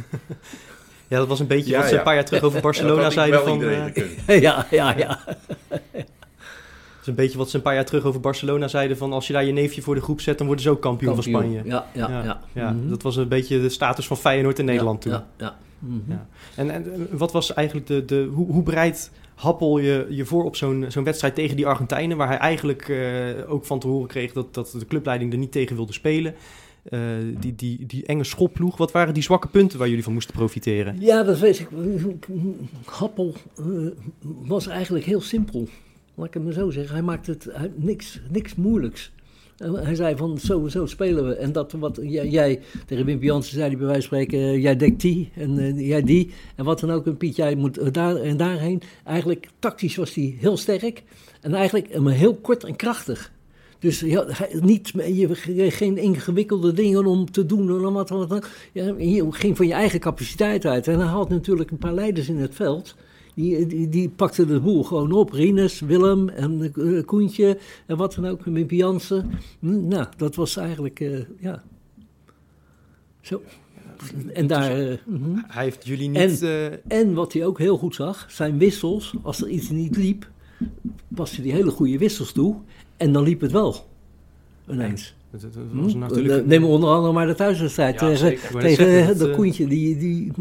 [1.08, 3.42] ja, dat was een beetje ja, wat ze een paar jaar terug over Barcelona zeiden
[3.42, 3.62] van...
[3.62, 3.86] Uh...
[4.40, 5.24] ja, ja, ja.
[7.08, 9.44] Een beetje wat ze een paar jaar terug over Barcelona zeiden: van als je daar
[9.44, 11.32] je neefje voor de groep zet, dan worden ze ook kampioen, kampioen.
[11.32, 11.62] van Spanje.
[11.64, 12.24] Ja, ja, ja.
[12.24, 12.40] ja.
[12.52, 12.88] ja mm -hmm.
[12.88, 15.12] Dat was een beetje de status van Feyenoord in Nederland toen.
[15.12, 15.56] Ja, ja.
[15.78, 16.20] Mm -hmm.
[16.56, 18.04] En, en wat was eigenlijk de.
[18.04, 22.16] de hoe, hoe bereidt Happel je, je voor op zo'n zo'n wedstrijd tegen die Argentijnen,
[22.16, 22.98] waar hij eigenlijk uh,
[23.46, 26.34] ook van te horen kreeg dat, dat de clubleiding er niet tegen wilde spelen?
[26.90, 27.00] Uh,
[27.40, 28.76] die, die, die enge schopploeg.
[28.76, 30.96] Wat waren die zwakke punten waar jullie van moesten profiteren?
[31.00, 31.68] Ja, dat weet ik.
[32.84, 33.90] Happel uh,
[34.22, 35.68] was eigenlijk heel simpel.
[36.18, 36.94] Laat ik het maar zo zeggen.
[36.94, 39.12] Hij maakte het niks, niks moeilijks.
[39.56, 41.34] Hij zei van zo, zo spelen we.
[41.34, 44.76] En dat wat jij, tegen Wim Jansen zei, die bij wijze van spreken, uh, jij
[44.76, 46.30] dekt die en uh, jij die.
[46.56, 48.82] En wat dan ook, een Piet, jij moet daar en daarheen.
[49.04, 51.02] Eigenlijk tactisch was hij heel sterk.
[51.40, 53.32] En eigenlijk maar heel kort en krachtig.
[53.78, 54.26] Dus ja,
[54.60, 57.68] niet, je geen ingewikkelde dingen om te doen.
[57.68, 58.48] En wat, wat, wat.
[58.72, 60.88] Ja, je ging van je eigen capaciteit uit.
[60.88, 62.96] En hij had natuurlijk een paar leiders in het veld.
[63.38, 65.30] Die, die, die pakte de boel gewoon op.
[65.30, 68.44] Rinus, Willem en uh, Koentje en wat dan ook.
[68.44, 69.30] Wim Jansen.
[69.58, 71.62] Nou, dat was eigenlijk, uh, ja.
[73.20, 73.42] Zo.
[74.32, 74.80] En daar...
[74.80, 75.38] Uh, uh-huh.
[75.46, 76.42] Hij heeft jullie niet...
[76.42, 79.14] En, en wat hij ook heel goed zag, zijn wissels.
[79.22, 80.30] Als er iets niet liep,
[81.08, 82.56] paste hij hele goede wissels toe.
[82.96, 83.88] En dan liep het wel.
[84.68, 85.16] Ineens.
[85.30, 85.98] Dat, dat was hm?
[85.98, 86.46] natuurlijk...
[86.46, 89.66] Neem onder andere maar de thuiswedstrijd ja, tegen, tegen het, de Koentje.
[89.66, 90.32] Die, die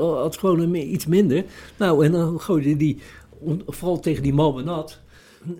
[0.00, 1.44] had gewoon een, iets minder.
[1.76, 2.98] Nou, en dan gooide die,
[3.66, 4.98] vooral tegen die Malbenat.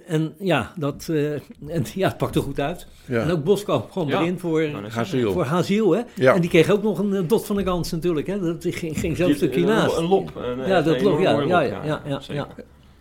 [0.07, 1.33] En ja, dat uh,
[1.67, 2.87] en, ja, het pakte goed uit.
[3.05, 3.23] Ja.
[3.23, 4.21] En ook Boskamp kwam ja.
[4.21, 5.33] erin voor Haziel.
[5.33, 6.03] Voor Haziel hè?
[6.15, 6.35] Ja.
[6.35, 8.27] En die kreeg ook nog een dot van de kans natuurlijk.
[8.27, 8.41] Hè?
[8.41, 9.97] Dat ging, ging zo'n stukje naast.
[9.97, 10.37] Een lop.
[10.37, 11.21] Een, ja, dat lop.
[11.21, 12.49] Ja, ja, ja, ja, ja, ja.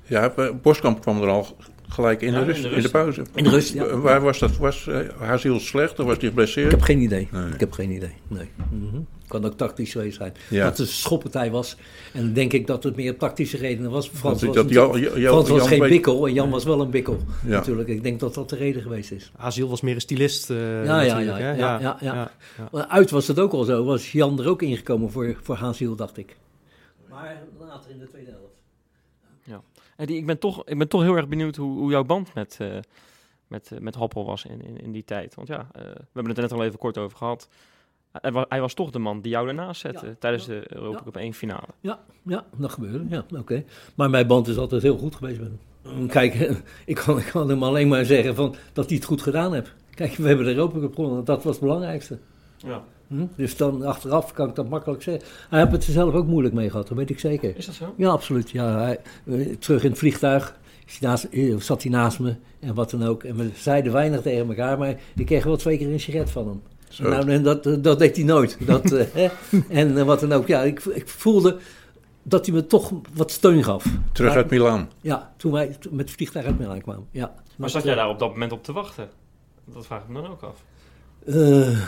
[0.03, 1.45] Ja, Boskamp kwam er al
[1.87, 2.77] gelijk in, ja, de, rust, in, de, rust.
[2.77, 3.21] in de pauze.
[3.35, 3.97] In de rust, ja.
[3.97, 4.57] Waar was dat?
[4.57, 6.65] Was uh, Haziel slecht of was hij geblesseerd?
[6.65, 7.27] Ik heb geen idee.
[7.31, 7.53] Nee.
[7.53, 8.13] Ik heb geen idee.
[8.27, 8.49] Nee.
[8.69, 9.07] Mm -hmm.
[9.27, 10.33] Kan ook tactisch geweest zijn.
[10.49, 10.63] Ja.
[10.63, 11.77] Dat het een schoppartij was.
[12.13, 14.09] En dan denk ik dat het meer tactische redenen was.
[14.09, 15.89] Frans dat, was, dat Jan, Jan, Frans was Jan geen weet...
[15.89, 17.17] bikkel en Jan was wel een bikkel.
[17.45, 17.49] Ja.
[17.49, 17.89] Natuurlijk.
[17.89, 19.31] Ik denk dat dat de reden geweest is.
[19.37, 20.49] Haziel was meer een stylist.
[20.49, 22.31] Uh, ja, ja, ja, ja, ja, ja, ja.
[22.71, 22.89] ja.
[22.89, 23.83] Uit was het ook al zo.
[23.83, 26.37] Was Jan er ook ingekomen voor, voor Haziel, dacht ik.
[27.09, 28.57] Maar later in de tweede helft.
[29.97, 32.57] Eddie, ik ben toch, ik ben toch heel erg benieuwd hoe, hoe jouw band met,
[32.61, 32.77] uh,
[33.47, 35.35] met, uh, met Hoppel was in, in, in, die tijd.
[35.35, 37.49] Want ja, uh, we hebben het er net al even kort over gehad.
[38.11, 40.75] Hij was, hij was toch de man die jou ernaast zette ja, tijdens ja, de
[40.75, 41.21] Europa Cup ja.
[41.21, 41.67] 1 finale.
[41.79, 43.05] Ja, ja dat gebeurde.
[43.09, 43.39] Ja, oké.
[43.39, 43.65] Okay.
[43.95, 46.07] Maar mijn band is altijd heel goed geweest met hem.
[46.17, 46.33] Kijk,
[46.85, 49.73] ik kan, ik kan hem alleen maar zeggen van, dat hij het goed gedaan heeft.
[49.89, 51.25] Kijk, we hebben de Europa Cup gewonnen.
[51.25, 52.19] Dat was het belangrijkste.
[52.57, 52.83] Ja.
[53.07, 53.25] Hm?
[53.35, 55.27] Dus dan achteraf kan ik dat makkelijk zeggen.
[55.49, 57.57] Hij heeft het er zelf ook moeilijk mee gehad, dat weet ik zeker.
[57.57, 57.93] Is dat zo?
[57.97, 58.49] Ja, absoluut.
[58.49, 58.99] Ja, hij,
[59.59, 60.55] terug in het vliegtuig
[60.99, 63.23] naast, zat hij naast me en wat dan ook.
[63.23, 66.47] En we zeiden weinig tegen elkaar, maar ik kreeg wel twee keer een sigaret van
[66.47, 66.61] hem.
[66.89, 67.09] Zo.
[67.09, 68.57] Nou, en dat, dat deed hij nooit.
[68.65, 69.27] Dat, hè?
[69.69, 70.47] En wat dan ook.
[70.47, 71.57] Ja, ik, ik voelde
[72.23, 73.85] dat hij me toch wat steun gaf.
[74.11, 74.89] Terug uit Milaan?
[75.01, 77.07] Ja, toen wij met het vliegtuig uit Milaan kwamen.
[77.11, 77.35] Ja.
[77.55, 79.09] Maar zat jij daar op dat moment op te wachten?
[79.65, 80.63] Dat vraag ik me dan ook af.
[81.25, 81.87] Uh,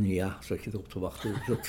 [0.00, 1.32] ja, zat je erop te wachten.
[1.46, 1.68] Dat,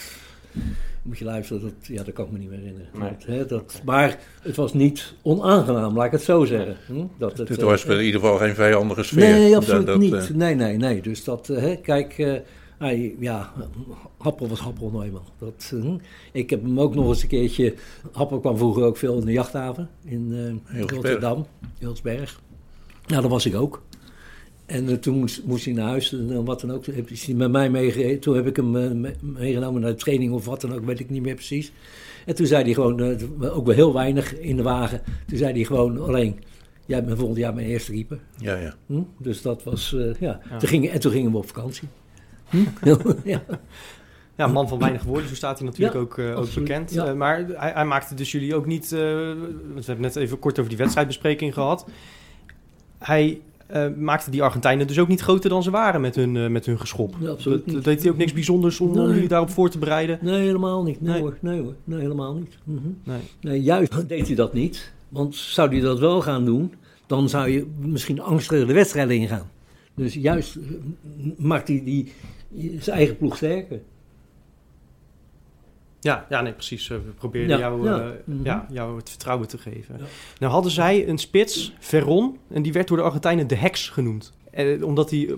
[1.01, 2.89] moet je luisteren, dat, ja, dat kan ik me niet meer herinneren.
[2.93, 3.09] Nee.
[3.09, 6.77] Dat, hè, dat, maar het was niet onaangenaam, laat ik het zo zeggen.
[6.85, 7.05] Hm?
[7.17, 9.29] Dat het, het was uh, in ieder geval geen vijandige sfeer.
[9.29, 10.13] Nee, absoluut dat, niet.
[10.13, 11.01] Uh, nee, nee, nee.
[11.01, 12.41] Dus dat, hè, kijk,
[12.77, 13.53] hij, ja,
[14.17, 15.33] Happel was Happel nou eenmaal.
[15.39, 15.97] Dat, hm?
[16.31, 17.73] Ik heb hem ook nog eens een keertje...
[18.11, 21.45] Happel kwam vroeger ook veel in de jachthaven in Rotterdam,
[21.79, 22.41] Hilsberg.
[23.07, 23.81] Nou, daar was ik ook.
[24.69, 26.83] En uh, toen moest, moest, hij naar huis en wat dan ook.
[26.83, 28.19] Toen is hij met mij meegereden.
[28.19, 31.09] Toen heb ik hem uh, meegenomen naar de training of wat dan ook, weet ik
[31.09, 31.71] niet meer precies.
[32.25, 35.01] En toen zei hij gewoon, uh, ook wel heel weinig in de wagen.
[35.27, 36.39] Toen zei hij gewoon alleen,
[36.85, 38.19] jij bent volgend jaar mijn eerste keeper.
[38.37, 38.75] Ja, ja.
[38.85, 39.01] Hm?
[39.17, 40.39] Dus dat was, ja.
[40.49, 40.57] ja.
[40.57, 41.87] Toen ging, en toen gingen we op vakantie.
[42.49, 42.63] Hm?
[43.23, 43.43] ja.
[44.35, 46.93] Ja, man van weinig woorden, zo staat hij natuurlijk ja, ook, uh, ook bekend.
[46.93, 47.07] Ja.
[47.07, 48.83] Uh, maar hij, hij, maakte dus jullie ook niet...
[48.83, 51.85] Uh, we hebben net even kort over die wedstrijdbespreking gehad.
[52.97, 53.41] Hij
[53.73, 56.65] uh, maakte die Argentijnen dus ook niet groter dan ze waren met hun, uh, met
[56.65, 57.15] hun geschop.
[57.19, 59.07] Ja, absoluut dat, dat deed hij ook niks bijzonders om, nee.
[59.07, 60.19] jullie daarop voor te bereiden?
[60.21, 61.01] Nee, helemaal niet.
[61.01, 61.21] Nee, nee.
[61.21, 61.37] hoor.
[61.41, 61.75] Nee, hoor.
[61.83, 62.57] nee helemaal niet.
[62.63, 62.97] Mm -hmm.
[63.03, 63.19] nee.
[63.41, 63.61] nee.
[63.61, 64.91] juist deed hij dat niet.
[65.09, 66.73] Want zou hij dat wel gaan doen,
[67.07, 69.49] dan zou je misschien angstiger de wedstrijd ingaan.
[69.95, 70.61] Dus juist eh,
[71.37, 72.11] maakt hij die,
[72.79, 73.79] zijn eigen ploeg sterker.
[76.01, 76.89] Ja, ja, nee, precies.
[76.89, 77.99] Eh, We probeerden Ja, jou, ja.
[77.99, 78.43] eh, Mhm.
[78.45, 79.95] ja, jou het vertrouwen te geven.
[79.99, 80.03] Ja.
[80.39, 84.33] Nou hadden zij een spits, Veron, en die werd door de Argentijnen de heks genoemd.
[84.51, 85.35] Eh, omdat hij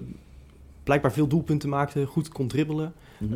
[0.84, 2.94] blijkbaar veel doelpunten maakte, goed kon dribbelen.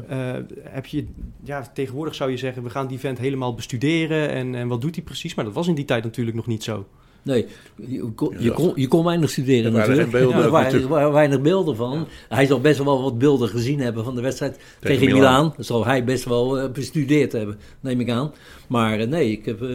[0.08, 1.06] Eh, heb je,
[1.44, 4.96] ja, tegenwoordig zou je zeggen, we gaan die vent helemaal bestuderen en, en wat doet
[4.96, 5.36] hij precies?
[5.36, 6.88] Maar dat was in die tijd natuurlijk nog niet zo.
[7.26, 10.12] Nee, je kon, je kon, je kon weinig studeren Er natuurlijk.
[10.12, 10.92] beelden ook waren, natuurlijk.
[10.92, 12.08] er waren weinig beelden van.
[12.30, 15.20] Hij zal best wel wat beelden gezien hebben van de wedstrijd tegen, Milaan.
[15.20, 15.54] Milaan.
[15.58, 18.34] Dat zal hij best wel eh, bestudeerd hebben, neem ik aan.
[18.68, 19.70] Maar eh, nee, ik heb, eh,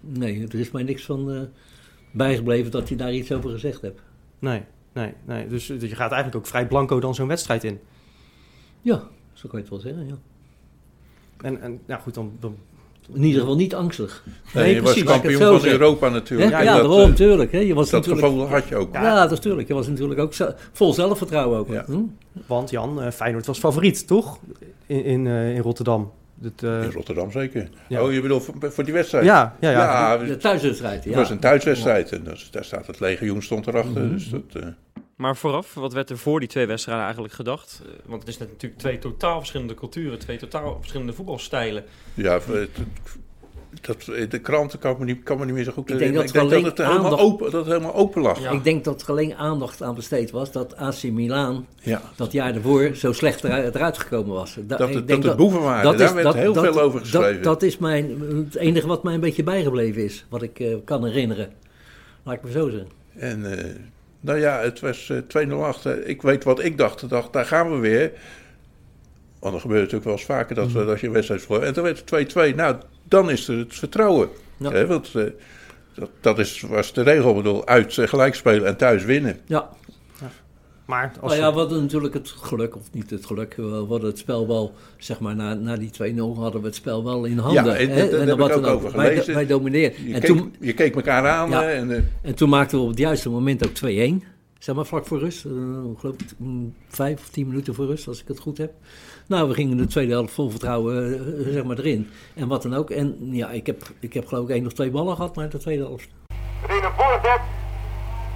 [0.00, 1.40] nee, er is mij niks van eh,
[2.10, 4.02] bijgebleven dat hij daar iets over gezegd heeft.
[4.38, 5.48] Nee, nee, nee.
[5.48, 7.78] Dus, dus je gaat eigenlijk ook vrij blanco dan zo'n wedstrijd in.
[8.80, 10.18] Ja, zo kan je het wel zeggen, ja.
[11.42, 12.56] En, en ja, goed, dan, dan
[13.14, 14.22] In ieder geval niet angstig.
[14.54, 15.10] Nee, Nee, je was precies.
[15.10, 15.80] Het kampioen van zeggen.
[15.80, 16.50] Europa natuurlijk.
[16.50, 17.52] Ja, ja dat, daarom, eh, tuurlijk.
[17.52, 17.58] Hè.
[17.58, 18.94] Je was dat natuurlijk, gevoel had je ook.
[18.94, 19.68] ja, dat is tuurlijk.
[19.68, 20.34] Je was natuurlijk ook
[20.72, 21.68] vol zelfvertrouwen ook.
[21.68, 21.84] Ja.
[21.86, 22.00] Hm?
[22.46, 24.38] Want Jan, eh, Feyenoord was favoriet, toch?
[24.86, 26.10] In, in, eh, in Rotterdam.
[26.34, 27.68] Dat, eh, In Rotterdam zeker.
[27.88, 28.02] Ja.
[28.02, 29.24] Oh, je bedoelt voor, voor die wedstrijd?
[29.24, 29.78] ja, ja, ja.
[29.78, 31.16] Ja, De het thuiswedstrijd, ja.
[31.16, 32.12] was een thuiswedstrijd.
[32.12, 34.02] En dat daar staat het legioen stond erachter.
[34.02, 34.12] Mhm.
[34.12, 34.68] Dus dat, eh,
[35.16, 37.82] Maar vooraf, wat werd er voor die twee wedstrijden eigenlijk gedacht?
[37.84, 41.84] Eh, Want het is net natuurlijk twee totaal verschillende culturen, twee totaal verschillende voetbalstijlen.
[42.14, 42.68] ja, het-
[43.80, 46.22] dat, de kranten kan me niet, kan me niet meer zo goed Ik denk dat
[46.32, 46.42] herinneren.
[46.42, 48.40] het alleen het helemaal aandacht- open, dat het helemaal open lag.
[48.40, 48.50] Ja.
[48.50, 52.02] Ik denk dat er alleen aandacht aan besteed was dat AC Milan Ja.
[52.16, 54.54] dat jaar ervoor zo slecht eruit, eruit gekomen was.
[54.60, 57.00] Da- Dat, ik het, denk dat het boeven waren, daar werd heel dat- veel over
[57.00, 57.34] geschreven.
[57.34, 60.74] Dat, dat is mijn, het enige wat mij een beetje bijgebleven is, wat ik eh,
[60.84, 61.52] kan herinneren.
[62.22, 62.88] Laat ik maar zo zeggen.
[63.16, 63.74] En eh,
[64.22, 66.06] nou ja, het was eh, 2-0 achter.
[66.06, 67.02] Ik weet wat ik dacht.
[67.02, 68.12] Ik dacht, daar gaan we weer.
[69.40, 70.78] Want dat gebeurt natuurlijk wel eens vaker dat, Mhm.
[70.78, 71.62] we- dat je een wedstrijd verloor.
[71.62, 72.54] En toen werd het 2-2.
[72.54, 74.28] Nou, dan is er het vertrouwen.
[74.56, 74.70] Ja.
[74.72, 75.24] Hè, want eh,
[75.94, 77.30] dat, dat is, was de regel.
[77.30, 79.40] Ik bedoel, uit eh, gelijk spelen en thuis winnen.
[79.46, 79.68] Ja,
[80.84, 84.04] Maar als nou ja, we hadden natuurlijk het geluk, of niet het geluk, we hadden
[84.08, 87.38] het spel wel, zeg maar, na, na die 2-0 hadden we het spel wel in
[87.38, 87.64] handen.
[87.64, 89.34] Ja, en hè, daar- daar dan wat ook dan over Wij, gelezen.
[89.34, 90.06] wij domineerden.
[90.06, 91.50] Je, En keek, toen, je keek elkaar aan.
[91.50, 91.70] Ja.
[91.70, 94.22] en, eh, En toen maakten we op het juiste moment ook 2-1.
[94.58, 95.44] Zeg maar vlak voor rust.
[95.44, 95.50] ik
[95.98, 98.72] geloof ik, mm, vijf of tien minuten voor rust, als ik het goed heb.
[99.26, 102.08] Nou, we gingen de tweede helft vol vertrouwen eh, zeg maar erin.
[102.34, 102.90] En wat dan ook.
[102.90, 105.58] En ja, ik heb, ik heb geloof ik één of twee ballen gehad, maar de
[105.58, 106.08] tweede helft.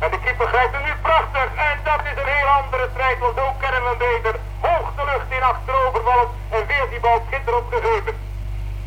[0.04, 1.48] En de keeper grijpt hem nu prachtig.
[1.68, 4.35] En dat is een heel andere strijd, want zo kennen we hem beter.
[4.66, 6.28] Hoog de lucht in achterovervallen.
[6.56, 8.14] En weer die bal schitterend gegeven.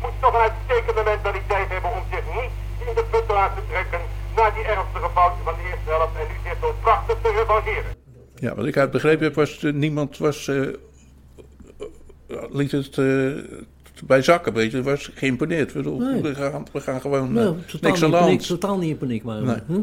[0.02, 2.52] Moet toch een uitstekende mentaliteit hebben om zich niet
[2.86, 4.00] in de put te laten trekken.
[4.36, 6.14] Na die ernstige fouten van de eerste helft.
[6.20, 7.92] En nu dit zo prachtig te revancheren.
[8.46, 10.74] ja, wat ik uit begrepen heb, was eh, niemand was, eh, eh,
[12.50, 12.94] liet het
[14.04, 14.52] bij zakken.
[14.52, 15.74] Weet je, was geïmponeerd.
[15.74, 16.22] Nee.
[16.22, 17.32] we, gaan, we gaan gewoon
[17.80, 18.46] niks aan de hand.
[18.46, 19.22] totaal niet in paniek.
[19.24, 19.56] Maar, Nee.
[19.66, 19.78] huh?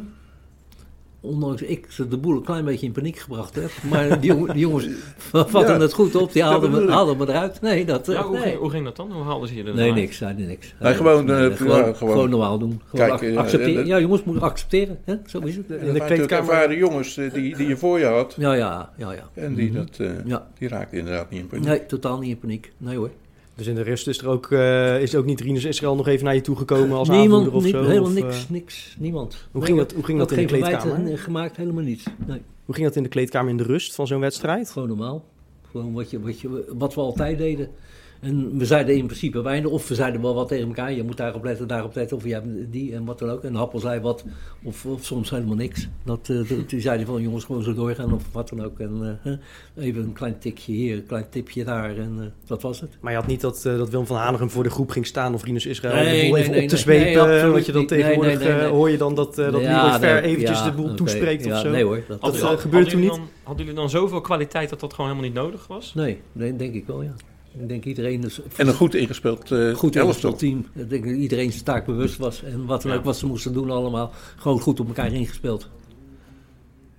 [1.21, 3.69] Ondanks ik ze de boel een klein beetje in paniek gebracht heb.
[3.89, 4.87] Maar die, jongen- die jongens
[5.31, 5.79] vatten Ja.
[5.79, 6.33] het goed op.
[6.33, 7.61] Die haalden, me, haalden me eruit.
[7.61, 8.41] Nee, dat, eh, Ja, hoe, nee.
[8.43, 9.11] ging, hoe ging dat dan?
[9.11, 10.73] Hoe haalden ze je er dan Nee, niks, zeiden niks.
[10.79, 12.81] Nee, gewoon, eh, gewoon, ja, gewoon- gewoon normaal doen.
[12.85, 13.85] Gewoon Kijk, ac- accepteren.
[13.85, 14.97] ja, jongens moeten accepteren.
[15.05, 15.15] Hè?
[15.25, 15.69] Zo is het.
[15.71, 18.35] Er de kleedkamer- ervaren jongens eh, die, die je voor je had.
[18.37, 19.11] Ja, ja, ja.
[19.11, 19.29] ja.
[19.33, 20.47] En die, dat, eh, Ja.
[20.57, 21.65] die raakten inderdaad niet in paniek.
[21.65, 22.71] Nee, totaal niet in paniek.
[22.77, 23.09] Nee hoor.
[23.57, 26.25] Dus in de rust is er ook, eh, is ook niet Rinus Israël nog even
[26.25, 27.83] naar je toe gekomen als Niemand, aanvoerder of niet, zo?
[27.83, 29.33] helemaal of, niks, eh, niks, niemand.
[29.33, 31.17] Hoe Nee, ging dat- hoe ging dat in de kleedkamer?
[31.17, 32.03] gemaakt, helemaal niet.
[32.27, 34.69] Nee, hoe ging dat in de kleedkamer in de rust van zo'n wedstrijd?
[34.69, 35.25] gewoon normaal.
[35.71, 37.69] Gewoon wat, je, wat, je, wat we altijd deden.
[38.19, 40.91] En we zeiden in principe weinig, of we zeiden wel wat tegen elkaar.
[40.93, 43.43] Je moet daarop letten, daarop letten, of jij hebt die en wat dan ook.
[43.43, 44.25] En Happel zei wat,
[44.63, 45.87] of, of soms helemaal niks.
[46.05, 48.79] Dat, eh, dat- die zeiden van jongens gewoon zo doorgaan of wat dan ook.
[48.79, 52.81] En eh, even een klein tikje hier, een klein tipje daar en eh, dat was
[52.81, 52.97] het.
[52.99, 55.43] Maar je had niet dat, dat Willem van Hanegem voor de groep ging staan of
[55.43, 57.51] Rinus Israël Nee, de boel nee, even nee, op te zwepen.
[57.51, 58.67] want je dan tegenwoordig nee, nee, nee.
[58.69, 61.53] hoor je dan dat, dat Ja, Leroy Ver nee, eventjes ja, de boel toespreekt ja,
[61.55, 61.69] of zo.
[61.69, 63.19] Nee hoor, dat, Dat gebeurt toen jullie niet.
[63.19, 65.93] dan, hadden jullie dan zoveel kwaliteit dat dat gewoon helemaal niet nodig was?
[65.93, 67.13] nee, nee, denk ik wel ja.
[67.59, 70.65] Ik denk iedereen is En een goed ingespeeld goed ingesteld team.
[70.73, 72.43] Ik denk dat iedereen zijn taak bewust was.
[72.43, 72.97] En wat dan Ja.
[72.97, 74.11] ook wat ze moesten doen allemaal.
[74.35, 75.69] Gewoon goed op elkaar ingespeeld.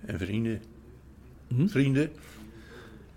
[0.06, 0.60] En vrienden.
[1.48, 1.66] Hm?
[1.66, 2.10] Vrienden.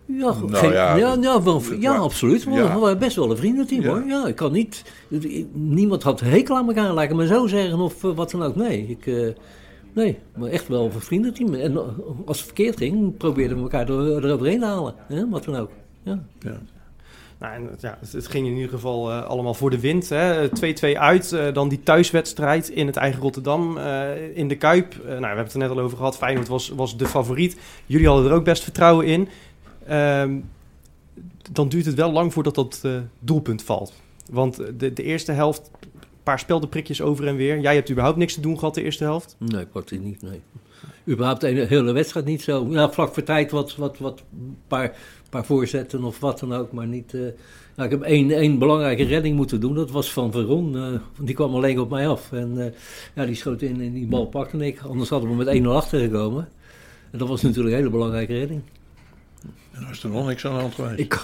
[0.05, 2.43] Ja, Nou geen- ja, ja, ja, wel, ja absoluut.
[2.43, 2.79] We ja.
[2.79, 3.87] waren best wel een vriendenteam Ja.
[3.89, 4.03] hoor.
[4.05, 4.83] Ja, ik kan niet...
[5.53, 7.79] Niemand had hekel aan elkaar, laat ik het maar zo zeggen.
[7.79, 8.55] Of eh, wat dan ook.
[8.55, 9.07] Nee, ik...
[9.07, 9.27] eh,
[9.93, 11.53] nee, maar echt wel een vriendenteam.
[11.53, 11.77] En
[12.25, 14.93] als het verkeerd ging, probeerden we elkaar er, eroverheen te halen.
[15.07, 15.29] Hè?
[15.29, 15.69] Wat dan ook.
[16.03, 16.23] Ja.
[17.41, 20.09] Nou, ja, het, ging in ieder geval eh, allemaal voor de wind.
[20.09, 20.49] hè.
[20.49, 24.93] 2-2 uit, eh, dan die thuiswedstrijd in het eigen Rotterdam, eh, in de Kuip.
[24.93, 27.57] Eh, nou, we hebben het er net al over gehad, Feyenoord was, was de favoriet.
[27.85, 29.27] Jullie hadden er ook best vertrouwen in.
[29.87, 30.39] Ehm,
[31.51, 33.93] dan duurt het wel lang voordat dat eh, doelpunt valt.
[34.29, 35.71] Want de, de eerste helft
[36.23, 37.59] paar speldenprikjes over en weer.
[37.59, 39.35] Jij hebt überhaupt niks te doen gehad de eerste helft.
[39.39, 40.41] Nee, praktisch niet, nee.
[41.07, 42.67] Überhaupt de hele wedstrijd niet zo.
[42.69, 44.23] Ja, vlak voor tijd wat, wat, wat
[44.67, 44.95] paar,
[45.29, 47.13] paar voorzetten of wat dan ook, maar niet...
[47.13, 47.21] Uh,
[47.75, 50.75] nou, ik heb één, één belangrijke redding moeten doen, dat was van Veron.
[50.75, 52.31] Uh, die kwam alleen op mij af.
[52.31, 52.65] En uh,
[53.15, 54.81] ja, die schoot in en die bal pakte ik.
[54.81, 56.49] Anders hadden we met 1-0 achter gekomen.
[57.11, 58.61] En dat was natuurlijk een hele belangrijke redding.
[59.71, 60.99] En was er nog niks aan de hand geweest?
[60.99, 61.23] Ik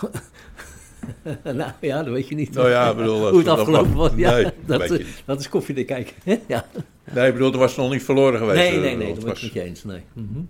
[1.44, 2.54] nou ja, dat weet je niet.
[2.54, 4.12] Nou ja, bedoel, Hoe het afgelopen was.
[4.16, 6.16] Ja, nee, dat, dat, dat, is koffie te kijken.
[6.48, 6.66] ja.
[7.14, 8.72] Nee, ik bedoel, er was nog niet verloren geweest.
[8.72, 9.84] Nee, nee, nee, dat was ik niet eens.
[9.84, 10.02] Nee.
[10.14, 10.50] Mm -hmm.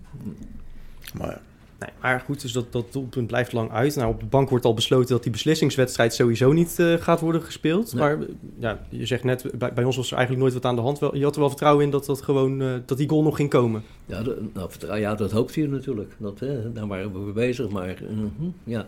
[1.18, 1.40] Maar ja.
[1.78, 3.96] Nee, maar goed, dus dat, dat doelpunt blijft lang uit.
[3.96, 7.42] Nou, op de bank wordt al besloten dat die beslissingswedstrijd sowieso niet uh, gaat worden
[7.42, 7.92] gespeeld.
[7.92, 8.02] Nee.
[8.02, 8.18] Maar
[8.58, 10.98] ja, je zegt net, bij, bij, ons was er eigenlijk nooit wat aan de hand.
[11.12, 13.50] Je had er wel vertrouwen in dat, dat, gewoon, uh, dat die goal nog ging
[13.50, 13.82] komen.
[14.06, 16.12] Ja, de, nou, ja dat hoopte je natuurlijk.
[16.18, 17.68] Dat, hè, daar waren we mee bezig.
[17.68, 18.18] Maar uh,
[18.64, 18.86] ja,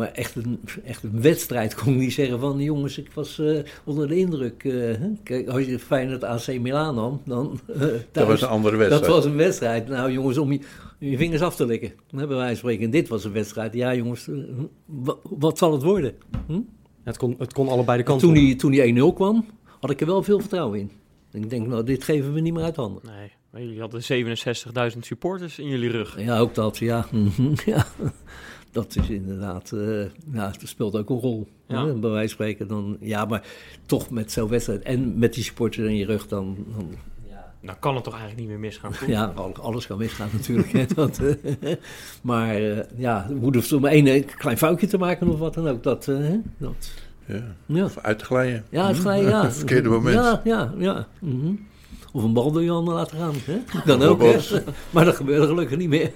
[0.00, 2.62] maar echt een, echt een wedstrijd kon ik niet zeggen van...
[2.62, 4.64] jongens, ik was uh, onder de indruk.
[4.64, 7.60] Uh, kijk, als je Feyenoord AC Milan nam, dan...
[7.68, 9.04] Uh, thuis, dat was een andere wedstrijd.
[9.04, 9.88] Dat was een wedstrijd.
[9.88, 10.60] Nou jongens, om je,
[10.98, 11.92] je vingers af te likken.
[12.10, 12.90] Dan hebben wij spreken.
[12.90, 13.74] Dit was een wedstrijd.
[13.74, 14.28] Ja jongens,
[15.22, 16.14] wat zal het worden?
[16.46, 16.60] Hm?
[17.02, 18.26] Het, kon, het kon allebei de kanten.
[18.26, 19.46] Toen die, toen die 1-0 kwam,
[19.80, 20.90] had ik er wel veel vertrouwen in.
[21.32, 23.02] Ik denk, nou, dit geven we niet meer uit handen.
[23.06, 24.02] Nee, maar jullie hadden
[24.92, 26.20] 67.000 supporters in jullie rug.
[26.20, 27.06] Ja, ook dat, ja.
[27.66, 27.86] ja
[28.70, 31.48] dat is inderdaad, uh, ja, dat speelt ook een rol.
[31.66, 31.86] Ja.
[31.86, 33.46] Hè, bij wijze van spreken dan, ja, maar
[33.86, 36.88] toch met zo'n wedstrijd en met die supporter in je rug, dan, dan
[37.28, 37.52] ja.
[37.60, 38.92] Nou kan het toch eigenlijk niet meer misgaan?
[38.92, 39.06] Toch?
[39.06, 40.72] Ja, alles kan misgaan natuurlijk.
[40.72, 41.74] hè, dat, uh,
[42.22, 45.82] maar uh, ja, er om één klein foutje te maken of wat dan ook.
[45.82, 46.74] Dat, dat,
[47.26, 47.42] ja.
[47.66, 47.84] ja.
[47.84, 48.64] Of uit te glijden.
[48.70, 49.52] Ja, uit te glijden, ja.
[49.52, 50.14] Verkeerde moment.
[50.14, 51.06] Ja, ja, ja.
[51.20, 51.68] Mm -hmm.
[52.12, 53.34] Of een bal door je handen laten gaan.
[53.44, 53.58] Hè?
[53.86, 54.38] Dan ook, hè?
[54.90, 56.12] maar dat gebeurt gelukkig niet meer.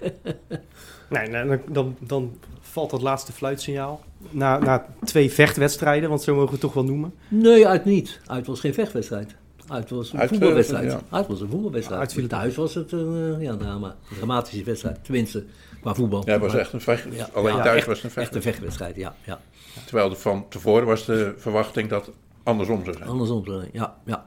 [1.09, 4.05] Nee, nee dan, dan valt dat laatste fluitsignaal.
[4.31, 7.15] Na, na twee vechtwedstrijden, want zo mogen we het toch wel noemen.
[7.29, 8.21] Nee, uit niet.
[8.27, 9.35] Uit was geen vechtwedstrijd.
[9.69, 10.93] Uit was een uit, voetbalwedstrijd.
[10.93, 11.01] Ja.
[11.11, 12.01] Uit was een voetbalwedstrijd.
[12.01, 13.97] Uit viel thuis was het een ja, drama.
[14.11, 15.05] Een dramatische wedstrijd.
[15.05, 15.45] Tenminste,
[15.81, 16.23] qua voetbal.
[16.27, 17.33] Ja, het was echt een vechtwedstrijd.
[17.35, 18.27] Ja, Alleen thuis echt, was het een vechtwedstrijd.
[18.27, 19.15] Echt een vechtwedstrijd, ja.
[19.25, 19.41] ja.
[19.85, 22.11] Terwijl de van tevoren was de verwachting dat
[22.43, 23.09] andersom zou zijn.
[23.09, 23.97] Andersom zou zijn, ja.
[24.05, 24.27] Ja,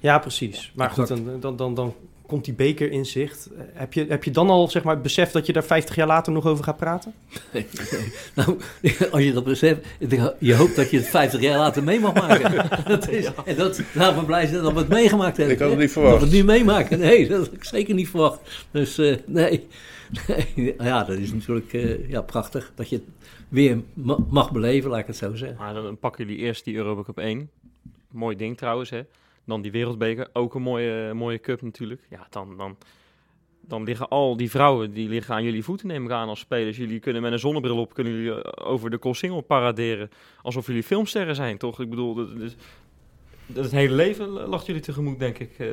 [0.00, 0.72] ja precies.
[0.74, 1.94] Maar goed, dan, dan, dan, dan
[2.28, 3.48] komt die beker in zicht.
[3.72, 6.32] Heb je, heb je dan al zeg maar, beseft dat je daar 50 jaar later
[6.32, 7.14] nog over gaat praten?
[7.52, 7.66] Nee,
[8.34, 8.58] nou,
[9.12, 9.80] als je dat beseft,
[10.38, 12.68] je hoopt dat je het 50 jaar later mee mag maken.
[12.86, 15.54] dat is, en dat, laat me blij zijn dat we het meegemaakt hebben.
[15.54, 16.20] Ik had het niet verwacht.
[16.20, 16.98] Dat we het nu meemaken.
[16.98, 18.40] Nee, dat had ik zeker niet verwacht.
[18.70, 19.66] Dus uh, nee.
[20.26, 20.74] nee.
[20.78, 23.04] Ja, dat is natuurlijk uh, ja, prachtig dat je het
[23.48, 23.82] weer
[24.28, 25.58] mag beleven, laat ik het zo zeggen.
[25.58, 27.50] Maar dan pakken jullie eerst die Europa Cup 1.
[28.10, 29.02] Mooi ding trouwens, hè.
[29.48, 32.06] Dan die wereldbeker, ook een mooie, mooie cup natuurlijk.
[32.10, 32.76] Ja, dan, dan,
[33.60, 36.76] dan liggen al die vrouwen, die liggen aan jullie voeten neem ik aan als spelers.
[36.76, 40.10] Jullie kunnen met een zonnebril op, kunnen jullie eh, over de Koolsingel paraderen.
[40.42, 41.80] Alsof jullie filmsterren zijn, toch?
[41.80, 42.54] Ik bedoel, dat, dat,
[43.46, 45.58] dat het hele leven lacht jullie tegemoet, denk ik.
[45.58, 45.68] Uh,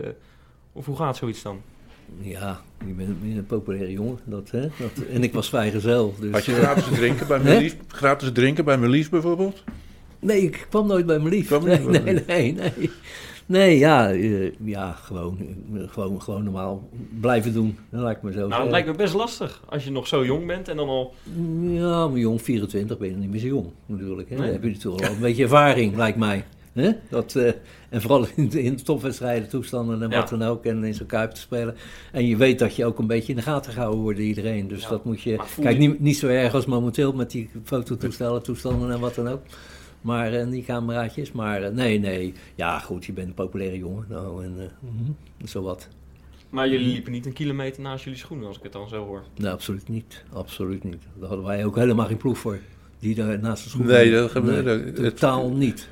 [0.72, 1.62] of hoe gaat zoiets dan?
[2.18, 4.20] Ja, je bent een populaire jongen.
[4.26, 4.62] Dat, hè?
[4.62, 6.16] Dat, en ik was vrijgezel.
[6.20, 9.64] Dus, Had je gratis drinken bij Melis, gratis drinken bij Melis bijvoorbeeld?
[10.20, 11.50] Nee, ik kwam nooit bij Melis.
[11.50, 12.92] Nee, nee, nee, nee.
[13.46, 15.38] Nee, ja, uh, ja gewoon,
[15.88, 17.78] gewoon, gewoon normaal blijven doen.
[17.90, 18.48] Dat lijkt me zo.
[18.48, 21.14] Nou, dat lijkt me best lastig als je nog zo jong bent en dan al.
[21.62, 24.30] Ja, maar jong, 24 ben je niet meer zo jong natuurlijk.
[24.30, 24.36] Hè?
[24.36, 24.44] Nee.
[24.44, 26.46] Dan heb je natuurlijk al een beetje ervaring, lijkt mij.
[26.74, 26.92] Hè?
[27.10, 27.52] Dat, uh,
[27.90, 30.66] en vooral in, in topwedstrijden, toestanden en wat dan ook.
[30.66, 31.76] En in zo'n kuip te spelen.
[32.12, 34.68] En je weet dat je ook een beetje in de gaten gehouden wordt iedereen.
[34.68, 34.90] Dus ja.
[34.90, 35.40] dat moet je.
[35.62, 39.42] Kijk, niet, niet zo erg als momenteel met die fototoestellen, toestanden en wat dan ook.
[40.06, 41.32] Maar uh, die cameraatjes.
[41.32, 42.34] Maar uh, nee, nee.
[42.56, 44.06] Ja, goed, je bent een populaire jongen.
[44.10, 45.16] Nou, en uh, mm,
[45.48, 45.88] zo wat.
[46.50, 49.24] Maar jullie liepen niet een kilometer naast jullie schoenen, als ik het dan zo hoor.
[49.38, 50.24] Nee, absoluut niet.
[50.34, 51.04] Absoluut niet.
[51.20, 52.60] Daar hadden wij ook helemaal geen ploeg voor.
[53.00, 53.94] Die daar naast de schoenen.
[53.94, 54.78] Nee, dat gebeurde.
[54.78, 55.90] Nee, totaal het, niet.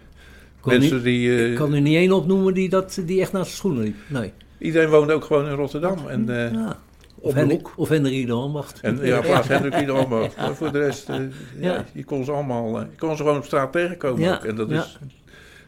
[0.63, 1.49] Mensen niet, die.
[1.49, 3.95] ik kan er niet één opnoemen die, dat, die echt naast de schoenen liep.
[4.07, 4.31] Nee.
[4.57, 6.07] Iedereen woonde ook gewoon in Rotterdam.
[6.07, 6.79] En, ja.
[7.23, 8.79] Of, Henrik, of Henry de Ambacht.
[8.81, 10.37] En, ja, plaats Henrik de Ambacht.
[10.37, 11.73] Maar voor de rest, uh, ja.
[11.73, 11.85] ja.
[11.93, 14.21] je kon ze allemaal, uh, je kon ze gewoon op straat tegenkomen.
[14.21, 14.35] Ja.
[14.35, 14.45] Ook.
[14.45, 14.99] En dat is,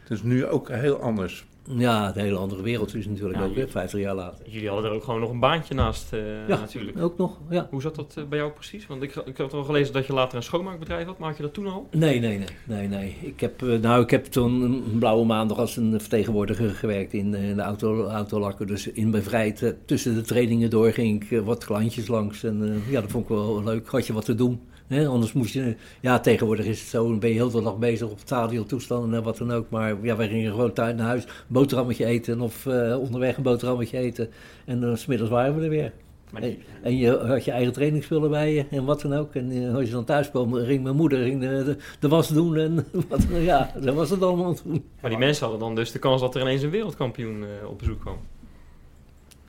[0.07, 1.45] dat is nu ook heel anders.
[1.67, 4.49] Ja, het hele andere wereld is natuurlijk ja, ook weer 50 jaar later.
[4.49, 7.01] Jullie hadden er ook gewoon nog een baantje naast uh, ja, natuurlijk.
[7.01, 7.67] ook nog, ja.
[7.69, 8.87] Hoe zat dat uh, bij jou precies?
[8.87, 11.17] Want ik, ik had al gelezen dat je later een schoonmaakbedrijf had.
[11.17, 11.87] Maak je dat toen al?
[11.91, 12.47] Nee, nee, nee.
[12.65, 13.17] nee, nee.
[13.21, 17.33] Ik, heb, uh, nou, ik heb toen een blauwe maandag als een vertegenwoordiger gewerkt in,
[17.33, 18.67] in de auto, autolakken.
[18.67, 22.43] Dus in bevrijd tussen de trainingen door ging ik wat klantjes langs.
[22.43, 23.87] En ja, dat vond ik wel leuk.
[23.87, 24.59] Had je wat te doen.
[24.87, 27.77] He, anders moest je, ja, tegenwoordig is het zo, dan ben je heel de dag
[27.77, 29.69] bezig op stadiontoestanden en wat dan ook.
[29.69, 33.43] Maar ja, wij gingen gewoon thuis naar huis, een boterhammetje eten of uh, onderweg een
[33.43, 34.29] boterhammetje eten.
[34.65, 35.91] En dan uh, smiddags waren we er weer.
[36.33, 39.35] En, en je had je eigen trainingsspullen bij je en wat dan ook.
[39.35, 42.27] En eh, als je dan thuis kwam, ging mijn moeder ging de, de, de was
[42.27, 44.85] doen en wat, ja, dat was het allemaal toen.
[45.01, 47.79] Maar die mensen hadden dan dus de kans dat er ineens een wereldkampioen eh, op
[47.79, 48.17] bezoek kwam.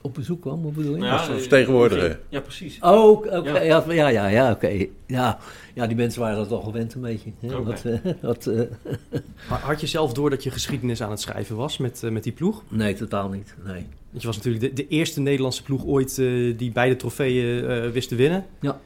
[0.06, 1.00] Op bezoek kwam, wat bedoel je?
[1.00, 2.20] Nou Als eh, vertegenwoordiger.
[2.28, 2.78] Ja, precies.
[2.80, 3.60] Oh, oké, Ja.
[3.62, 3.84] ja.
[3.88, 4.86] Ja, ja, ja, oké.
[5.06, 5.38] Ja.
[5.74, 7.30] ja, die mensen waren dat al gewend een beetje.
[7.40, 7.48] hè.
[7.48, 8.60] Eh, dat, eh,
[9.50, 12.22] Maar Had je zelf door dat je geschiedenis aan het schrijven was met, eh, met
[12.22, 12.62] die ploeg?
[12.68, 13.54] nee, totaal niet.
[13.64, 13.86] Nee.
[14.10, 18.08] Want je was natuurlijk de, de eerste Nederlandse ploeg ooit eh, die beide trofeeën wist
[18.08, 18.46] te winnen.
[18.60, 18.80] Ja.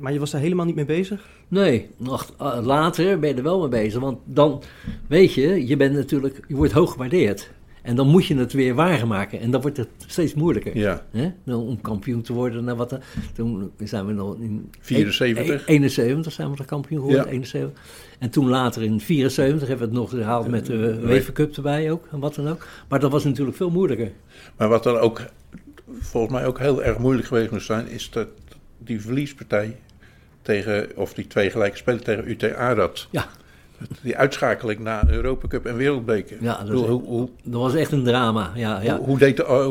[0.00, 1.28] Maar je was daar helemaal niet mee bezig?
[1.48, 4.00] Nee, nog later ben je er wel mee bezig.
[4.00, 4.62] Want dan,
[5.08, 7.50] weet je, je bent natuurlijk, je wordt hoog gewaardeerd.
[7.82, 9.40] En dan moet je het weer waarmaken.
[9.40, 10.76] En dan wordt het steeds moeilijker.
[10.76, 11.32] Ja, Hè?
[11.44, 12.64] Nou, om kampioen te worden.
[12.64, 13.00] Nou, wat, dan-
[13.34, 14.70] toen zijn we nog in...
[14.80, 15.66] 74.
[15.66, 17.24] E- 71 zijn we er kampioen geworden.
[17.24, 17.30] Ja.
[17.30, 17.82] 71.
[18.18, 21.90] En toen later in 74 hebben we het nog gehaald met de UEFA Cup erbij
[21.90, 22.08] ook.
[22.10, 22.66] En wat dan ook.
[22.88, 24.12] Maar dat was natuurlijk veel moeilijker.
[24.56, 25.20] maar wat dan ook
[26.00, 28.28] volgens mij ook heel erg moeilijk geweest moet zijn, is dat
[28.78, 29.76] die verliespartij
[30.42, 33.08] tegen, of die twee gelijke spelen tegen UT Arad.
[33.10, 33.28] Ja.
[34.02, 36.36] Die uitschakeling na Europa Cup en Wereldbeker.
[36.40, 38.52] Ja, dat bedoel, hoe, hoe, Dat was echt een drama.
[38.54, 38.96] Ja, ja.
[38.96, 39.64] hoe, hoe deed de, oh,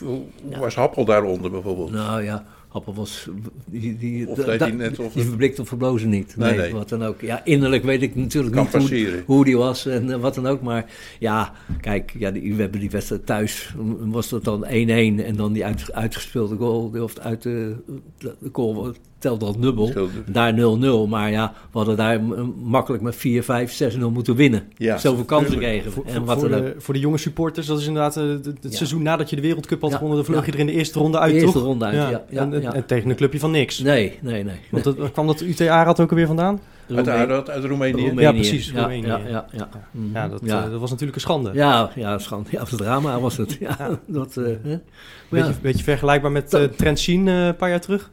[0.00, 0.22] hoe,
[0.58, 1.90] was Happel daaronder bijvoorbeeld?
[1.90, 3.28] Nou ja, Happel was...
[3.66, 6.36] Die, die, Of deed da- hij net of- Die verblikt of verblozen niet.
[6.36, 6.72] Nee, Nee, nee.
[6.72, 7.20] wat dan ook.
[7.20, 10.46] Ja, innerlijk weet ik natuurlijk Kan niet hoe, hoe die was en eh, wat dan
[10.46, 10.62] ook.
[10.62, 10.84] Maar
[11.18, 13.74] ja, kijk, ja, die, we hebben die wedstrijd thuis.
[13.98, 16.92] Was dat dan 1-1 en dan die uit, uitgespeelde goal.
[17.02, 17.76] Of uit de,
[18.18, 18.92] de goal
[19.22, 19.92] telde al dubbel.
[20.26, 21.08] Daar 0-0.
[21.08, 22.20] Maar ja, we hadden daar
[22.62, 24.62] makkelijk met 4, 5, 6-0 moeten winnen.
[24.76, 25.92] Ja, Zoveel kansen kregen.
[25.92, 26.04] Voor.
[26.06, 28.70] En wat voor de, voor de jonge supporters, dat is inderdaad eh, het, het Ja.
[28.70, 29.96] seizoen nadat je de Wereldcup had Ja.
[29.96, 30.16] gewonnen.
[30.24, 30.46] Dan vloog Ja.
[30.46, 31.62] je er in de eerste ronde uit, De eerste toch?
[31.66, 32.74] ronde uit, ja, ja, en, en- ja.
[32.74, 33.78] en tegen een clubje van niks.
[33.78, 34.56] Nee, nee, nee.
[34.70, 36.60] Want dat, waar kwam dat UTA had ook alweer vandaan?
[36.96, 37.92] Uit, Arad, uit Roemenië.
[37.92, 38.20] Roemenië.
[38.20, 39.06] Ja, precies, Ja, Roemenië.
[39.06, 39.68] Ja, ja, ja.
[39.90, 40.06] Mhm.
[40.14, 40.64] Ja, dat, Ja.
[40.64, 41.50] eh, dat was natuurlijk een schande.
[41.54, 42.48] Ja, ja, schande.
[42.50, 43.56] Ja, het drama was het.
[43.60, 44.44] Ja, dat, eh?
[44.44, 44.80] Maar
[45.28, 48.10] Beetje, ja, beetje vergelijkbaar met eh Trent Sheen eh, een paar jaar terug.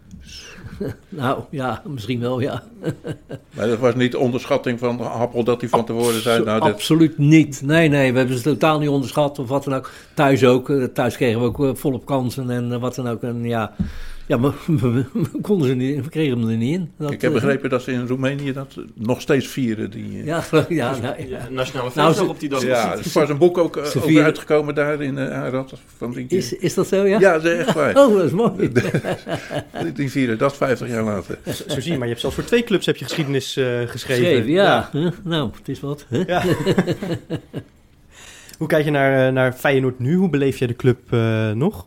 [1.10, 2.64] nou, ja, misschien wel, ja.
[3.56, 7.18] Maar dat was niet onderschatting van Happel dat hij van tevoren zei, nou, dit, Absoluut
[7.18, 7.62] niet.
[7.66, 9.92] Nee, nee, we hebben ze totaal niet onderschat of wat dan ook.
[10.14, 10.70] Thuis ook.
[10.70, 13.24] eh, Thuis kregen we ook eh, volop kansen en eh, wat dan ook.
[13.24, 13.76] En ja,
[14.30, 16.92] ja maar we, we konden ze niet, we kregen hem er niet in.
[16.98, 19.92] Dat, ik heb eh, begrepen dat ze in Roemenië dat nog steeds vieren.
[19.92, 22.64] Die, eh, Ja, ja, ja, Ja, nationale Nou, feestdag ze- op die dag.
[22.64, 25.74] Ja, er was een boek ook eh, over vieren- uitgekomen daar in uh, Arad.
[25.98, 27.20] Van die, Is, is dat zo, ja?
[27.20, 27.96] ja, dat is echt waar.
[27.98, 28.72] Oh, dat is mooi.
[29.94, 31.38] Die, vieren dat 50 jaar later.
[31.46, 33.90] Zo zie je, maar je hebt zelfs voor twee clubs heb je geschiedenis eh, geschreven.
[34.26, 34.90] Geschreven, ja.
[34.92, 35.12] Huh?
[35.24, 36.06] Nou, het is wat.
[36.10, 36.26] Huh?
[36.28, 36.44] Ja.
[38.58, 40.16] Hoe kijk je naar, naar Feyenoord nu?
[40.16, 41.86] Hoe beleef jij de club eh, nog?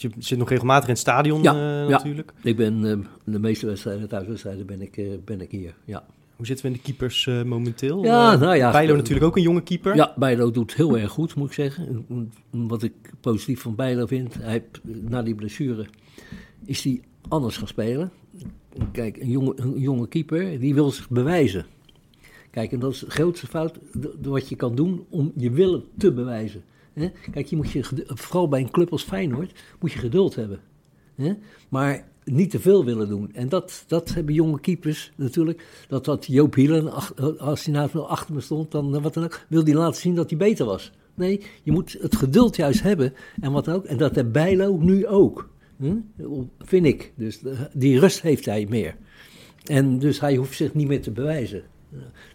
[0.00, 1.88] Je zit nog regelmatig in het stadion Ja, eh, ja.
[1.88, 2.32] natuurlijk.
[2.42, 5.74] Ik ben eh, de meeste wedstrijden, thuiswedstrijden, ben ik, eh, ben ik hier.
[5.84, 6.04] Ja,
[6.36, 8.04] Hoe zitten we in de keepers momenteel?
[8.04, 8.70] Ja, nou ja.
[8.70, 9.96] Bijlo natuurlijk ook een jonge keeper.
[9.96, 12.06] ja Bijlo doet heel erg goed, moet ik zeggen.
[12.50, 15.86] Wat ik positief van Bijlo vind, hij, na die blessure
[16.64, 18.10] is hij anders gaan spelen.
[18.92, 21.66] Kijk, een jonge, een jonge keeper, die wil zich bewijzen.
[22.50, 23.78] Kijk, en dat is de grootste fout
[24.22, 26.62] wat je kan doen om je willen te bewijzen.
[27.30, 30.60] Kijk, je moet je, vooral bij een club als Feyenoord, moet je geduld hebben.
[31.14, 31.32] Hè?
[31.68, 33.34] Maar niet te veel willen doen.
[33.34, 35.84] En dat, dat hebben jonge keepers natuurlijk.
[35.88, 36.92] Dat wat Joop Hielen,
[37.38, 40.14] als hij nou achter me stond, dan eh, wat dan ook, wil hij laten zien
[40.14, 40.92] dat hij beter was.
[41.14, 43.14] Nee, je moet het geduld juist hebben.
[43.40, 43.84] En wat ook.
[43.84, 45.48] En dat heeft Bijlo nu ook.
[45.76, 45.96] Hm?
[46.58, 47.12] Vind ik.
[47.16, 48.96] Dus de- die rust heeft hij meer.
[49.64, 51.62] En dus hij hoeft zich niet meer te bewijzen.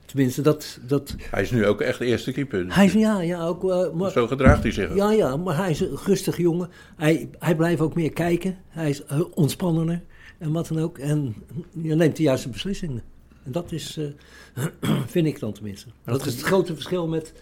[0.06, 0.80] Tenminste, dat.
[0.88, 2.66] dat Hij is nu ook echt de eerste keeper.
[2.68, 3.72] hij is, ja, ja, ook.
[3.72, 4.96] eh, maar, Zo gedraagt hij zich ook.
[4.98, 6.70] ja, ja, maar hij is een rustige jongen.
[6.96, 8.58] Hij, hij blijft ook meer kijken.
[8.68, 10.02] Hij is eh, ontspannender
[10.38, 10.98] en wat dan ook.
[10.98, 11.36] En
[11.82, 13.04] je neemt de juiste beslissingen.
[13.44, 14.64] En dat is, eh,
[15.06, 15.88] vind ik dan tenminste.
[16.04, 17.34] dat Dat is het grote verschil met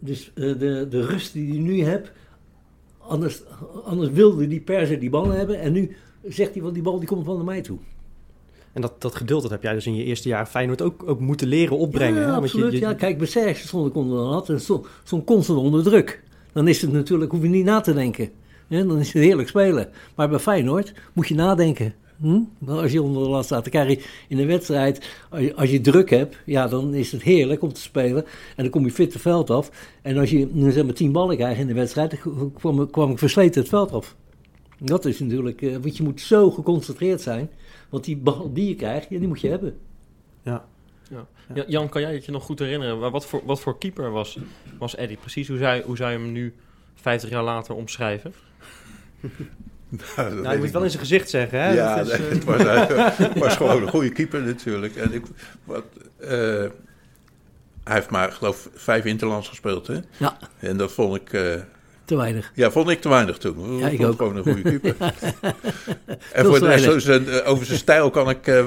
[0.00, 2.12] dus, eh, de, de rust die hij nu hebt.
[2.98, 3.42] Anders,
[3.84, 5.60] anders wilde hij per se die bal hebben.
[5.60, 5.96] En nu
[6.28, 7.78] zegt hij, van die bal die komt wel naar mij toe.
[8.78, 11.20] En dat, dat geduld dat heb jij dus in je eerste jaar Feyenoord ook, ook
[11.20, 12.20] moeten leren opbrengen.
[12.20, 12.32] Ja, hè?
[12.40, 12.72] Want je- absoluut.
[12.72, 15.82] je- ja, kijk, bij Serge stond ik onder de lat en stond, stond constant onder
[15.82, 16.22] druk.
[16.52, 18.30] Dan is het natuurlijk, hoef je niet na te denken.
[18.66, 19.88] Ja, dan is het heerlijk spelen.
[20.14, 21.94] Maar bij Feyenoord moet je nadenken.
[22.20, 22.40] Hm?
[22.58, 25.08] Nou, Als je onder de lat staat, dan krijg je in een wedstrijd,
[25.56, 28.24] als je, druk hebt, ja, dan is het heerlijk om te spelen.
[28.56, 29.70] En dan kom je fit het veld af.
[30.02, 33.10] En als je nu zeg maar tien ballen krijgt in de wedstrijd, dan kwam, kwam
[33.10, 34.16] ik versleten het veld af.
[34.80, 37.50] Dat is natuurlijk, eh, want je moet zo geconcentreerd zijn.
[37.88, 39.78] Want die bal die je krijgt, ja, die moet je hebben.
[40.42, 40.64] ja.
[41.54, 42.98] Ja, Jan, kan jij het je nog goed herinneren?
[42.98, 44.38] Wa- Wat voor, wat voor keeper was,
[44.78, 45.16] was Eddie?
[45.16, 46.54] Precies, hoe zou, hoe zou je hem nu
[46.94, 48.32] 50 jaar later omschrijven?
[50.16, 51.60] Nou, je moet wel in zijn gezicht zeggen.
[51.60, 51.72] Hè?
[51.72, 52.12] Ja, Dat is,
[52.46, 54.96] eh, het was gewoon een goede keeper natuurlijk.
[54.96, 55.24] En ik,
[55.64, 55.84] wat,
[56.16, 56.28] eh,
[57.84, 59.86] hij heeft maar, geloof ik, vijf interlands gespeeld.
[59.86, 59.98] Hè?
[60.16, 60.36] Ja.
[60.58, 61.54] En dat vond ik, eh,
[62.08, 62.52] te weinig.
[62.54, 63.78] Ja, vond ik te weinig toen.
[63.78, 64.16] Ja, ik vond ook.
[64.16, 64.96] gewoon een goede keeper.
[66.32, 68.46] en voor de rest, zijn, eh, over zijn stijl kan ik...
[68.46, 68.66] eh,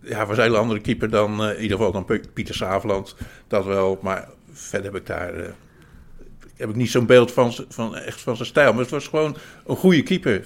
[0.00, 1.42] ja, was een hele andere keeper dan...
[1.44, 3.16] eh, in ieder geval dan Pieter Saveland.
[3.48, 5.34] Dat wel, maar verder heb ik daar...
[6.56, 8.72] heb ik niet zo'n beeld van, van, echt van zijn stijl.
[8.72, 9.36] Maar het was gewoon
[9.66, 10.44] een goede keeper.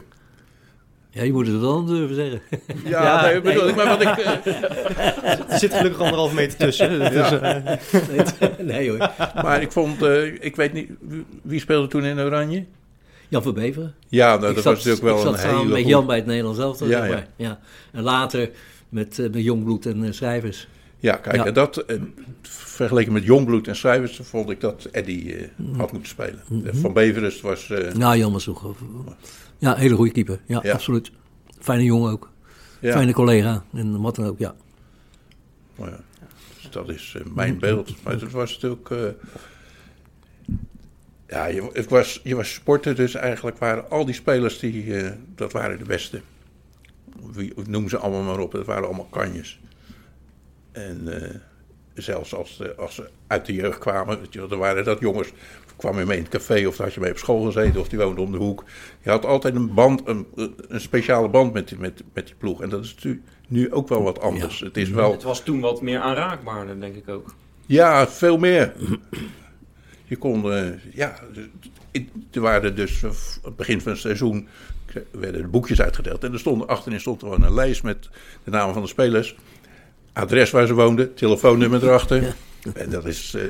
[1.11, 2.40] Ja, je moet het wel durven zeggen.
[2.90, 3.70] Ja, Ja, nee, bedoel nee.
[3.70, 3.76] ik.
[3.76, 4.09] Maar wat ik...
[4.09, 4.46] eh,
[5.52, 6.98] Er zit gelukkig anderhalf meter tussen.
[6.98, 7.40] Dus, Ja.
[7.40, 9.11] eh, nee hoor.
[9.34, 10.02] maar ik vond...
[10.02, 10.90] eh, ik weet niet...
[11.42, 12.64] Wie, speelde toen in Oranje?
[13.28, 13.94] Jan van Beveren.
[14.09, 15.90] Ja, nou, ik dat zat, was natuurlijk wel ik zat een samen hele met goede-
[15.90, 16.86] Jan bij het Nederlands elftal.
[16.88, 17.14] Ja, zeg ja.
[17.14, 17.26] maar.
[17.36, 17.59] ja.
[17.92, 18.50] En later
[18.88, 20.68] met, met Jongbloed en Schrijvers.
[20.98, 21.44] Ja, kijk, Ja.
[21.44, 21.84] en dat
[22.42, 25.78] vergeleken met Jongbloed en Schrijvers vond ik dat Eddie eh, Mhm.
[25.78, 26.40] had moeten spelen.
[26.72, 27.70] Van Beverus was.
[27.70, 28.74] eh, Ja, Jan was ook...
[29.59, 30.40] Ja, hele goede keeper.
[30.46, 30.72] Ja, Ja.
[30.72, 31.11] absoluut.
[31.61, 32.30] Fijne jongen ook.
[32.80, 33.64] ja, Fijne collega.
[33.72, 34.54] En wat dan ook, ja.
[35.76, 36.00] maar ja,
[36.62, 38.02] dus dat is eh, mijn beeld.
[38.04, 38.90] Maar het was natuurlijk.
[38.90, 38.98] eh,
[41.28, 44.94] ja, je, het was, je was sporter, dus eigenlijk waren al die spelers die.
[44.96, 46.20] eh, dat waren de beste.
[47.32, 49.61] Wie, noem ze allemaal maar op, dat waren allemaal kanjes.
[50.72, 51.09] En
[52.03, 54.18] zelfs als, de- als ze uit de jeugd kwamen,
[54.49, 55.32] dan waren dat jongens.
[55.76, 57.88] kwam je mee in het café of dan had je mee op school gezeten of
[57.88, 58.64] die woonde om de hoek.
[59.03, 60.26] Je had altijd een band, een,
[60.68, 62.62] een speciale band met die, met, met die ploeg.
[62.62, 62.96] En dat is
[63.49, 64.61] nu ook wel wat anders.
[64.61, 65.12] Het is wel.
[65.12, 67.34] Het was toen wat meer aanraakbaarder, denk ik ook.
[67.66, 68.72] Ja, veel meer.
[70.05, 71.14] Je kon, eh, ja,
[71.90, 73.11] in- er waren dus eh,
[73.42, 74.49] het begin van het seizoen
[75.11, 76.24] werden er boekjes uitgedeeld.
[76.24, 78.09] En er stond, achterin stond gewoon een lijst met
[78.44, 79.36] de namen van de spelers.
[80.18, 82.34] Adres waar ze woonden, telefoonnummer erachter.
[82.74, 83.42] En dat is, eh,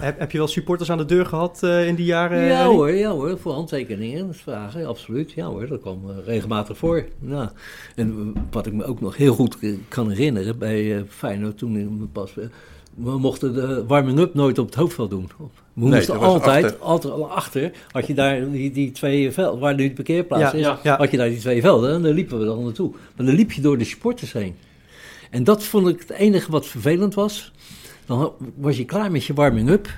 [0.00, 2.44] heb, heb je wel supporters aan de deur gehad eh, in die jaren?
[2.44, 5.32] Ja hoor, ja hoor, voor handtekeningen, vragen, absoluut.
[5.32, 7.04] Ja hoor, dat kwam eh, regelmatig voor.
[7.26, 7.52] Ja.
[7.96, 9.56] En wat ik me ook nog heel goed
[9.88, 12.34] kan herinneren bij Feyenoord toen pas...
[12.94, 15.28] we mochten de warming-up nooit op het hoofdveld doen.
[15.38, 15.44] We
[15.74, 16.80] Nee, moesten altijd, achter.
[16.80, 20.52] altijd al achter, had je daar die, die twee velden, waar nu de parkeerplaats Ja,
[20.52, 20.96] is, ja, ja.
[20.96, 22.90] had je daar die twee velden en daar liepen we dan naartoe.
[23.16, 24.54] Maar dan liep je door de supporters heen.
[25.32, 27.52] En dat vond ik het enige wat vervelend was.
[28.06, 29.88] Dan was je klaar met je warming-up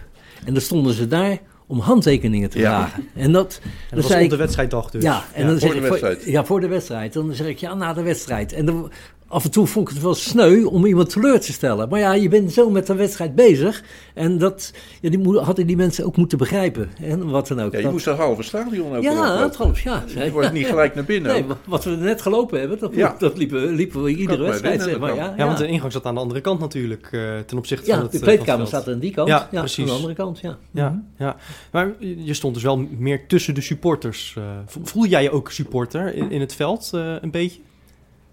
[0.44, 2.80] en dan stonden ze daar om handtekeningen te Ja.
[2.86, 3.08] vragen.
[3.14, 5.02] En dat, En dan dat was zei op ik, de wedstrijddag dus.
[5.02, 6.24] ja, en Ja, dan voor zeg de ik, wedstrijd.
[6.24, 7.12] ja, voor de wedstrijd.
[7.12, 8.52] Dan zeg ik, ja, na de wedstrijd.
[8.52, 8.90] En dan,
[9.34, 11.88] af en toe vond ik het wel sneu om iemand teleur te stellen.
[11.88, 13.82] Maar ja, je bent zo met de wedstrijd bezig.
[14.14, 16.90] En dat ja, die hadden die mensen ook moeten begrijpen.
[17.00, 17.72] En wat dan ook.
[17.72, 19.56] ja, je Dat- moest een halve stadion ook ja, dat lopen.
[19.56, 20.04] half, ja.
[20.24, 21.32] Je wordt niet gelijk naar binnen.
[21.32, 23.14] Nee, wat we net gelopen hebben, dat, Ja.
[23.18, 25.08] dat liepen, liepen we iedere wedstrijd, zeg maar.
[25.08, 27.86] dat Ja, Ja, want de ingang zat aan de andere kant natuurlijk, eh, ten opzichte
[27.86, 29.28] Ja, van het de eh, het kleedkamer staat aan die kant.
[29.28, 29.78] Ja, Ja, precies.
[29.78, 30.58] aan de andere kant, ja.
[30.70, 31.36] Ja, ja,
[31.72, 34.34] maar je stond dus wel meer tussen de supporters.
[34.38, 34.42] eh.
[34.66, 37.60] Vo- voel jij je ook supporter in, in het veld, eh, een beetje?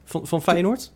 [0.03, 0.91] Van, van Feyenoord?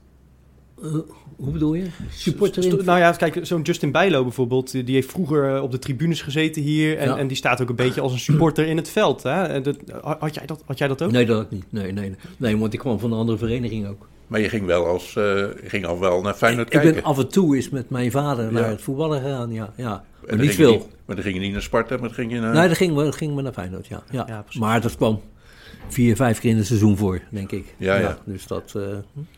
[0.83, 0.91] Eh,
[1.35, 1.85] hoe bedoel je?
[2.11, 2.83] Supporter.
[2.85, 6.61] Nou ja, kijk, zo'n Justin Bijlo bijvoorbeeld, die heeft vroeger eh, op de tribunes gezeten
[6.61, 6.97] hier.
[6.97, 7.17] En, Ja.
[7.17, 9.23] en die staat ook een beetje als een supporter in het veld.
[9.23, 9.43] Hè?
[9.43, 9.77] En dat,
[10.19, 11.11] had, jij dat, had jij dat ook?
[11.11, 11.65] Nee, dat ook niet.
[11.69, 12.15] Nee, nee, nee.
[12.37, 14.07] nee, want ik kwam van een andere vereniging ook.
[14.27, 16.93] Maar je ging wel als, eh, je ging al wel naar Feyenoord Ik kijken.
[16.93, 18.51] ben af en toe eens met mijn vader Ja.
[18.51, 19.73] naar het voetballen gegaan, ja.
[19.75, 19.91] ja.
[19.93, 20.89] En Maar dan niet ging je veel.
[21.05, 22.53] maar dan ging je niet naar Sparta, maar dan ging je naar...
[22.53, 24.03] Nee, dat gingen we, gingen we naar Feyenoord, ja.
[24.11, 24.25] ja.
[24.27, 24.59] Ja, precies.
[24.61, 25.21] maar dat kwam
[25.88, 27.75] vier, vijf keer in het seizoen voor, denk ik.
[27.77, 28.17] Ja, ja.
[28.25, 28.83] dus dat eh,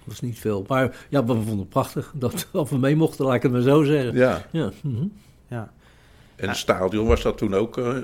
[0.03, 0.65] was niet veel.
[0.67, 3.61] Maar ja, we vonden het prachtig dat, dat we mee mochten, laat ik het maar
[3.61, 4.15] zo zeggen.
[4.15, 4.71] Ja, Ja.
[4.83, 5.05] mhm.
[5.49, 5.71] Ja.
[6.35, 7.95] en het stadion was dat toen ook eh,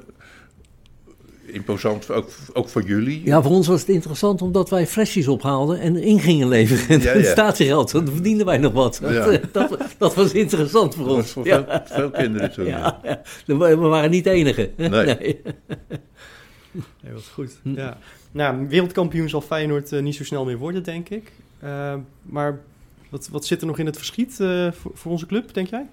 [1.45, 3.21] imposant, ook, ook voor jullie.
[3.25, 6.87] Ja, voor ons was het interessant omdat wij flesjes ophaalden en in gingen leveren.
[6.87, 7.31] En Ja, het ja.
[7.31, 8.99] statiegeld, dan verdienden wij nog wat.
[9.03, 9.09] Ja.
[9.51, 11.31] Dat, dat, dat was interessant voor Dat was ons.
[11.33, 11.83] voor ja.
[11.85, 12.65] veel, veel kinderen toen.
[12.65, 13.21] Ja, ja.
[13.45, 14.71] We waren niet de enige.
[14.77, 15.41] Nee.
[17.01, 17.59] Nee, wat goed.
[17.63, 17.75] Hm.
[17.75, 17.97] Ja.
[18.33, 21.31] Nou, wereldkampioen zal Feyenoord eh, niet zo snel meer worden, denk ik.
[21.59, 22.59] Eh, maar
[23.09, 25.85] wat, wat zit er nog in het verschiet eh, voor, voor onze club, denk jij?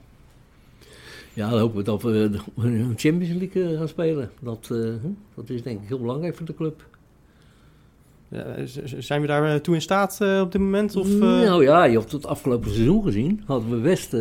[1.34, 4.30] Ja, dan hopen we dat we een Champions League gaan spelen.
[4.41, 4.97] Dat, hm,
[5.34, 6.84] dat is denk ik heel belangrijk voor de club.
[8.64, 10.97] Z- zijn we daar toe in staat op dit moment?
[10.97, 13.43] Of, Nou ja, je hebt het afgelopen seizoen gezien.
[13.47, 14.14] Hadden we best,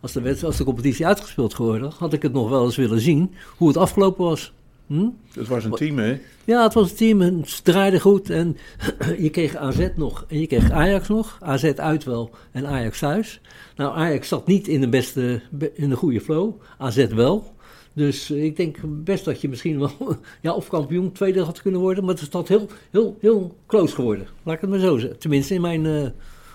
[0.00, 3.00] als, de wedst- als de competitie uitgespeeld geworden, had ik het nog wel eens willen
[3.00, 4.52] zien hoe het afgelopen was.
[4.90, 5.08] Hm?
[5.34, 6.18] Het was een team, hè?
[6.44, 8.30] Ja, het was een team en het draaide goed.
[8.30, 8.56] En
[9.18, 11.38] je kreeg AZ nog en je kreeg Ajax nog.
[11.40, 13.40] AZ uit wel en Ajax thuis.
[13.76, 15.40] Nou, Ajax zat niet in de beste,
[15.74, 16.60] in de goede flow.
[16.78, 17.54] AZ wel.
[17.92, 19.92] Dus eh, ik denk best dat je misschien wel,
[20.42, 22.04] ja, of kampioen tweede had kunnen worden.
[22.04, 24.26] Maar het is dat heel, heel, heel close geworden.
[24.42, 25.18] Laat ik het maar zo zeggen.
[25.18, 26.06] Tenminste in mijn eh,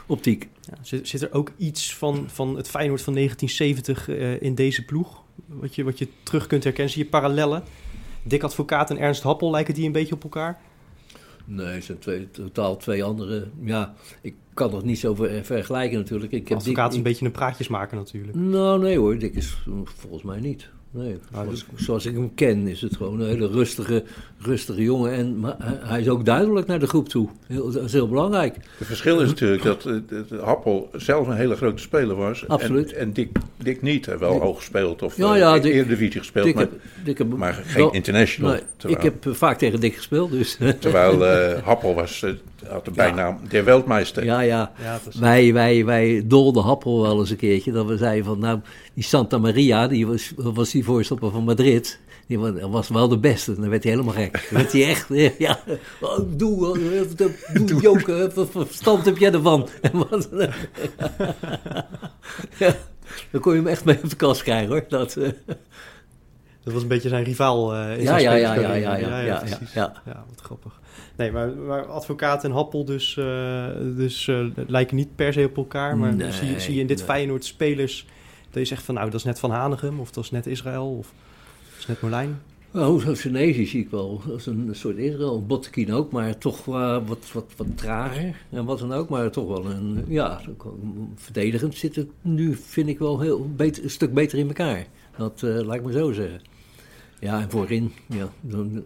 [0.05, 0.49] optiek.
[0.61, 4.85] ja, zit, zit er ook iets van, van het Feyenoord van 1970 eh, in deze
[4.85, 5.23] ploeg?
[5.45, 6.93] Wat je, wat je terug kunt herkennen?
[6.93, 7.63] Zie je parallellen?
[8.27, 10.59] Dick Advocaat en Ernst Happel, lijken die een beetje op elkaar?
[11.45, 13.47] Nee, het zijn twee, totaal twee andere.
[13.61, 16.31] Ja, ik kan het niet zo ver- vergelijken natuurlijk.
[16.31, 18.37] Ik heb Advocaat is een beetje een praatjesmaker natuurlijk.
[18.37, 20.69] Nou, nee hoor, Dick is volgens mij niet.
[20.95, 21.17] Nee.
[21.31, 24.03] Ah, Zoals, zoals ik hem ken is het gewoon een hele rustige,
[24.39, 25.11] rustige jongen.
[25.13, 27.29] En, maar hij- is ook duidelijk naar de groep toe.
[27.47, 28.55] Heel, dat is heel belangrijk.
[28.77, 29.93] Het verschil is natuurlijk dat, eh,
[30.29, 32.47] dat Happel zelf een hele grote speler was.
[32.47, 32.93] Absoluut.
[32.93, 34.05] En, en Dick, Dick niet.
[34.05, 36.45] Hij heeft wel hoog gespeeld of Ja, eh, ja, Dick- Eredivisie gespeeld.
[36.45, 38.55] Dick maar, heb- Dick heb- maar geen wel- international.
[38.77, 40.57] Terwijl ik heb eh, vaak tegen Dick gespeeld, dus...
[40.79, 42.31] terwijl eh, Happel was, eh,
[42.69, 44.23] had de bijnaam de Weltmeister.
[44.23, 44.71] ja, ja.
[44.81, 47.71] Ja, Wij, wij, wij dolden Happel wel eens een keertje.
[47.71, 48.59] Dat we zeiden van, nou,
[48.93, 51.99] die Santa Maria, die was, was die voorstopper van Madrid.
[52.27, 53.55] Die was, was wel de beste.
[53.55, 54.31] Dan werd hij helemaal gek.
[54.33, 55.59] Dan werd hij echt, eh, ja,
[56.01, 59.67] oh, doe, eh, doe, doe joken, wat voor verstand heb jij ervan?
[59.81, 60.29] En wat,
[62.57, 62.75] ja,
[63.31, 64.85] dan kon je hem echt mee op de kast krijgen, hoor.
[64.87, 65.29] Dat, eh,
[66.63, 68.97] Dat was een beetje zijn rivaal eh in ja, zijn ja, ja, ja, ja, ja,
[68.97, 69.43] ja, ja,
[69.73, 70.01] ja.
[70.05, 70.79] Ja, wat grappig.
[71.17, 73.65] Nee, maar, maar advocaat en Happel dus, eh,
[73.95, 75.97] dus eh, lijken niet per se op elkaar.
[75.97, 77.05] Maar Nee, zie, je- zie je in dit nee.
[77.05, 78.05] Feyenoord spelers
[78.49, 80.95] dat je zegt van nou, dat is net Van Hanegem of dat is net Israël
[80.97, 81.13] of
[81.69, 82.41] dat is net Molijn.
[82.71, 85.45] Nou, zo'n Senezi zie ik wel als een soort Israël.
[85.45, 89.09] Bottekin ook, maar toch eh, wat, wat, wat trager en wat dan ook.
[89.09, 90.41] Maar toch wel een, ja,
[91.15, 94.85] verdedigend zit het nu, vind ik wel heel beter, een stuk beter in elkaar.
[95.17, 96.41] Dat laat ik maar zo zeggen.
[97.25, 98.83] Ja, en voorin, ja, dan,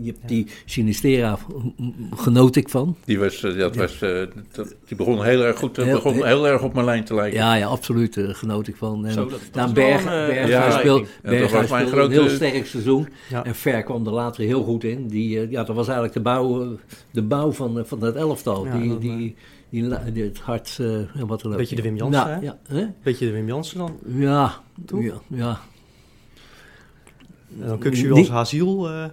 [0.00, 1.38] je hebt die Sinistera,
[2.16, 2.96] genoot ik van.
[3.04, 4.22] Die, was, eh, dat was, eh,
[4.86, 5.78] die begon heel erg goed.
[5.78, 7.38] eh, Heel- begon heel erg op mijn lijn te lijken.
[7.38, 9.06] Ja, ja, absoluut, genoot ik van.
[9.06, 13.08] En Zo, wel Berg, Berg, ja, speelde, een heel sterk seizoen.
[13.30, 13.44] Ja.
[13.44, 15.08] En Ver kwam er later heel goed in.
[15.08, 16.76] Die, ja, dat was eigenlijk de bouw,
[17.10, 18.64] de bouw van, van dat elftal.
[18.66, 19.36] Ja, die, dan, die,
[20.12, 21.58] die, het hart eh, en wat dan ook.
[21.58, 22.40] Beetje de Wim Jansen, Ja, hè?
[22.40, 22.86] ja, hè?
[23.02, 23.96] Beetje de Wim Jansen dan.
[24.16, 25.00] ja, Toch?
[25.26, 25.60] ja,
[27.48, 28.88] dan Kukshu Die- als Haziel.
[28.88, 29.04] eh,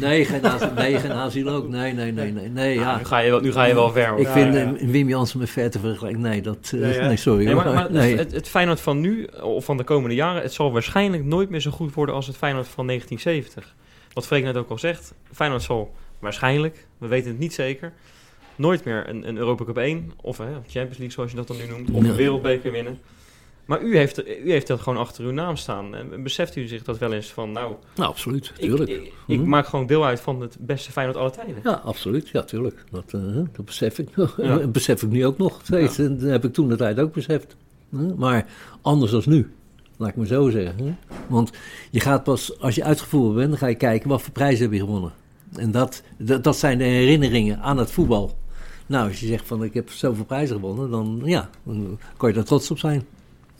[0.00, 1.68] Nee, geen, Haziel- nee, geen Haziel ook.
[1.68, 2.48] Nee, nee, nee, nee.
[2.48, 2.96] nee ja.
[2.98, 4.08] nu, ga je wel, nu ga je wel ver.
[4.08, 4.18] hoor.
[4.18, 4.74] Ik Ja, vind ja.
[4.74, 6.20] eh, Wim Jansen met Ver te vergelijken.
[6.20, 7.06] Nee, dat, eh, Nee, hè?
[7.06, 7.44] nee, sorry.
[7.44, 8.16] Nee, maar, maar nee.
[8.16, 11.60] het, het Feyenoord van nu, of van de komende jaren, het zal waarschijnlijk nooit meer
[11.60, 13.74] zo goed worden als het Feyenoord van 1970.
[14.12, 17.92] Wat Freek net ook al zegt, Feyenoord zal waarschijnlijk, we weten het niet zeker,
[18.56, 21.56] nooit meer een, een Europa Cup 1, of hè, Champions League zoals je dat dan
[21.56, 22.98] nu noemt, of een wereldbeker winnen.
[23.64, 25.94] Maar u heeft, u heeft dat gewoon achter uw naam staan.
[25.94, 28.90] En beseft u zich dat wel eens van, nou, Nou, absoluut, ik, tuurlijk.
[28.90, 29.48] ik, ik Mhm.
[29.48, 31.56] maak gewoon deel uit van het beste Feyenoord aller tijden.
[31.62, 32.28] Ja, absoluut.
[32.28, 32.84] Ja, tuurlijk.
[32.90, 33.20] Dat, eh,
[33.52, 34.08] dat besef ik.
[34.16, 34.28] Ja.
[34.58, 35.98] Dat besef ik nu ook nog steeds.
[35.98, 37.56] En dat heb ik toen de tijd ook beseft.
[38.16, 38.46] Maar
[38.80, 39.52] anders dan nu.
[39.96, 40.84] Laat ik maar zo zeggen.
[40.86, 40.94] hè.
[41.28, 41.50] Want
[41.90, 44.72] je gaat pas, als je uitgevoerd bent, dan ga je kijken wat voor prijzen heb
[44.72, 45.12] je gewonnen.
[45.56, 48.36] En dat, dat, dat zijn de herinneringen aan het voetbal.
[48.86, 52.34] Nou, als je zegt van ik heb zoveel prijzen gewonnen, dan ja, dan kan je
[52.34, 53.02] daar trots op zijn.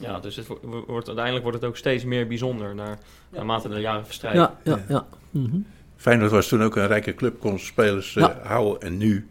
[0.03, 2.99] Ja, dus het wo- wordt, uiteindelijk wordt het ook steeds meer bijzonder naar,
[3.29, 4.41] naarmate de jaren verstrijken.
[4.41, 5.07] Ja, ja, ja.
[5.31, 5.57] Mhm.
[5.97, 8.81] Feyenoord was toen ook een rijke club, kon spelers eh, houden.
[8.83, 9.29] En nu,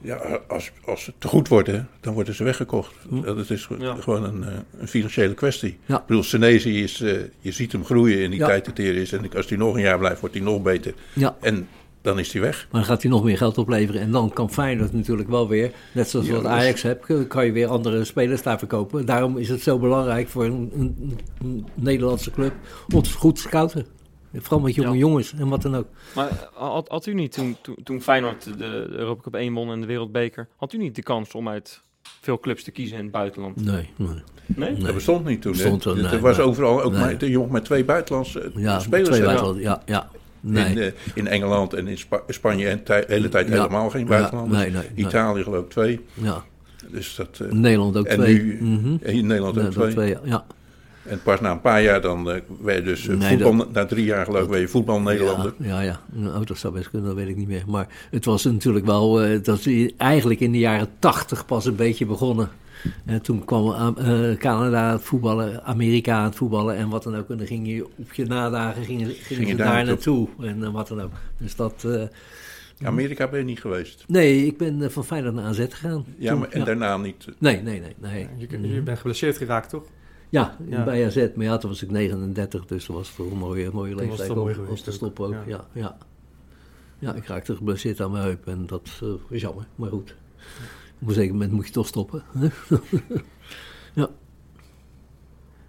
[0.00, 2.92] ja, als, als ze te goed worden, dan worden ze weggekocht.
[3.08, 3.20] Hm.
[3.22, 3.94] Dat is Ja.
[3.94, 5.78] gewoon een, eh, een financiële kwestie.
[5.86, 5.96] Ja.
[5.98, 8.46] Ik bedoel, Senesi is, eh, je ziet hem groeien in die Ja.
[8.46, 9.12] tijd dat hij er is.
[9.12, 10.94] En als hij nog een jaar blijft, wordt hij nog beter.
[11.12, 11.36] ja.
[11.40, 11.68] En
[12.06, 12.56] dan is hij weg.
[12.70, 14.00] Maar dan gaat hij nog meer geld opleveren.
[14.00, 17.52] En dan kan Feyenoord natuurlijk wel weer, net zoals Ja, wat Ajax hebt, kan je
[17.52, 19.06] weer andere spelers daar verkopen.
[19.06, 22.52] Daarom is het zo belangrijk voor een, een, een Nederlandse club
[22.88, 23.86] om het goed te scouten.
[24.32, 24.96] Vooral met jonge Ja.
[24.96, 25.86] jongens en wat dan ook.
[26.14, 29.80] Maar had, had u niet, toen, toen, toen Feyenoord de, Europa Cup 1 won en
[29.80, 31.82] de Wereldbeker, had u niet de kans om uit
[32.20, 33.64] veel clubs te kiezen in het buitenland?
[33.64, 34.08] Nee, nee.
[34.46, 34.70] Nee?
[34.72, 34.82] Nee.
[34.82, 35.52] Dat bestond niet toen.
[35.52, 36.46] Bestond er nee, was nee.
[36.46, 37.00] overal ook Nee.
[37.00, 40.10] maar, je mocht met twee buitenlandse Ja, spelers twee buitenland, ja, ja.
[40.40, 40.70] Nee.
[40.70, 43.54] In, eh, in Engeland en in Spa- Spanje en de hele tijd Ja.
[43.54, 44.62] helemaal geen buitenlanders.
[44.62, 44.82] nee, nee.
[44.94, 46.00] Italië geloof ik twee.
[46.14, 46.44] ja.
[46.90, 48.42] Dus dat, eh, Nederland ook en twee.
[48.42, 48.96] nu Mhm.
[49.02, 49.90] en in Nederland ook twee.
[49.92, 50.44] twee, ja.
[51.02, 54.24] En pas na een paar jaar dan eh werd dus Nee, voetbal, na drie jaar
[54.24, 55.54] geloof ik, je voetbal Nederlander.
[55.58, 56.00] Ja, ja, ja.
[56.12, 57.62] Nou, dat zou best kunnen, dat weet ik niet meer.
[57.66, 62.06] Maar het was natuurlijk wel, dat is eigenlijk in de jaren tachtig pas een beetje
[62.06, 62.48] begonnen.
[63.04, 67.16] En toen kwam eh, Canada aan het voetballen, Amerika aan het voetballen en wat dan
[67.16, 67.30] ook.
[67.30, 70.28] En dan ging je op je nadagen gingen, gingen je ze daar daar naartoe?
[70.40, 71.12] en eh, wat dan ook.
[71.38, 72.02] Dus dat, eh,
[72.86, 74.04] Amerika ben je niet geweest.
[74.06, 76.04] nee, ik ben eh, van Feyenoord naar AZ gegaan.
[76.18, 77.26] Ja, Toen, maar en daarna niet.
[77.38, 77.94] Nee, nee, nee.
[77.98, 78.28] nee.
[78.60, 79.84] je, je bent geblesseerd geraakt, toch?
[80.28, 80.84] Ja, Ja.
[80.84, 81.26] bij AZ.
[81.34, 84.08] Maar ja, toen was ik 39, dus dat was toch een mooie, mooie Toen was
[84.08, 84.96] leeftijd wel mooi om, om geweest te ook.
[84.96, 85.32] stoppen ook.
[85.32, 85.40] Ja.
[85.46, 85.64] Ja.
[85.72, 85.96] Ja,
[86.98, 87.14] ja.
[87.14, 90.14] ik raakte geblesseerd aan mijn heup en dat eh, is jammer, maar goed.
[91.02, 92.22] Op een zeker moment moet je toch stoppen.
[92.38, 92.48] hè?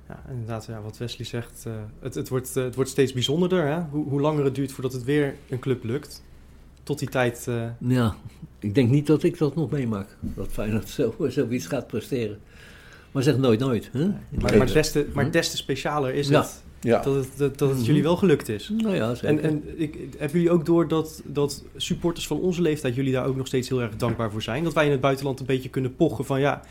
[0.09, 1.63] Ja, inderdaad, ja, wat Wesley zegt.
[1.65, 3.67] eh, het, het, wordt, eh, het wordt steeds bijzonderder.
[3.67, 3.79] Hè?
[3.81, 6.23] Hoe, hoe langer het duurt voordat het weer een club lukt.
[6.83, 7.45] Tot die tijd.
[7.47, 8.15] eh, ja,
[8.59, 10.17] ik denk niet dat ik dat nog meemaak.
[10.19, 12.39] Dat Feyenoord zo, zoiets gaat presteren.
[13.11, 13.89] Maar zeg nooit nooit.
[13.93, 14.07] Hè?
[14.29, 16.41] maar, maar, des te, maar des te specialer is Ja.
[16.41, 17.87] het Ja, dat het, dat, dat het Mhm.
[17.87, 18.71] jullie wel gelukt is.
[18.77, 19.43] Nou ja, En, zeker.
[19.43, 23.35] en ik, hebben jullie ook door dat, dat supporters van onze leeftijd jullie daar ook
[23.35, 24.63] nog steeds heel erg dankbaar voor zijn?
[24.63, 26.61] Dat wij in het buitenland een beetje kunnen pochen van ja,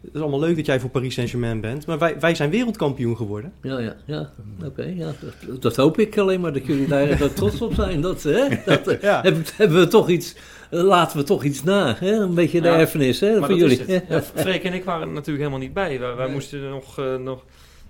[0.00, 3.16] het is allemaal leuk dat jij voor Paris Saint-Germain bent, maar wij, wij zijn wereldkampioen
[3.16, 3.52] geworden.
[3.62, 4.30] Ja, ja, ja.
[4.64, 5.12] Oké, ja.
[5.48, 8.00] Dat, dat hoop ik alleen maar dat jullie daar dat trots op zijn.
[8.00, 8.48] Dat, hè?
[8.66, 9.20] dat eh, Ja.
[9.22, 10.34] hebben, hebben we toch iets,
[10.70, 11.96] eh, laten we toch iets na.
[11.98, 12.12] Hè?
[12.12, 13.80] Een beetje de Ja, erfenis hè, Maar van jullie.
[14.08, 15.98] Ja, Freek en ik waren er natuurlijk helemaal niet bij.
[16.00, 17.44] Wij, wij moesten nog, eh, nog...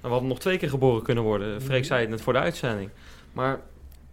[0.05, 1.63] Nou, we hadden nog twee keer geboren kunnen worden.
[1.63, 2.91] Freek zei het net voor de uitzending.
[3.33, 3.61] Maar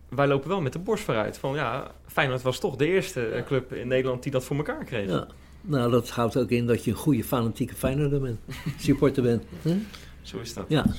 [0.09, 1.37] wij lopen wel met de borst vooruit.
[1.37, 4.83] Van ja, Feyenoord was toch de eerste eh, club in Nederland die dat voor elkaar
[4.83, 5.09] kreeg.
[5.09, 5.27] Ja.
[5.61, 8.39] Nou, dat houdt ook in dat je een goede fanatieke Feyenoorder bent.
[8.85, 9.43] Supporter bent.
[10.21, 10.65] Zo is dat.
[10.67, 10.83] Ja.
[10.83, 10.93] En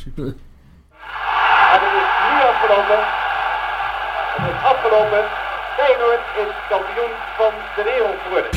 [1.84, 3.00] het is nu afgelopen.
[4.36, 5.24] Het is afgelopen.
[5.76, 8.50] Feyenoord is kampioen van de wereld geworden.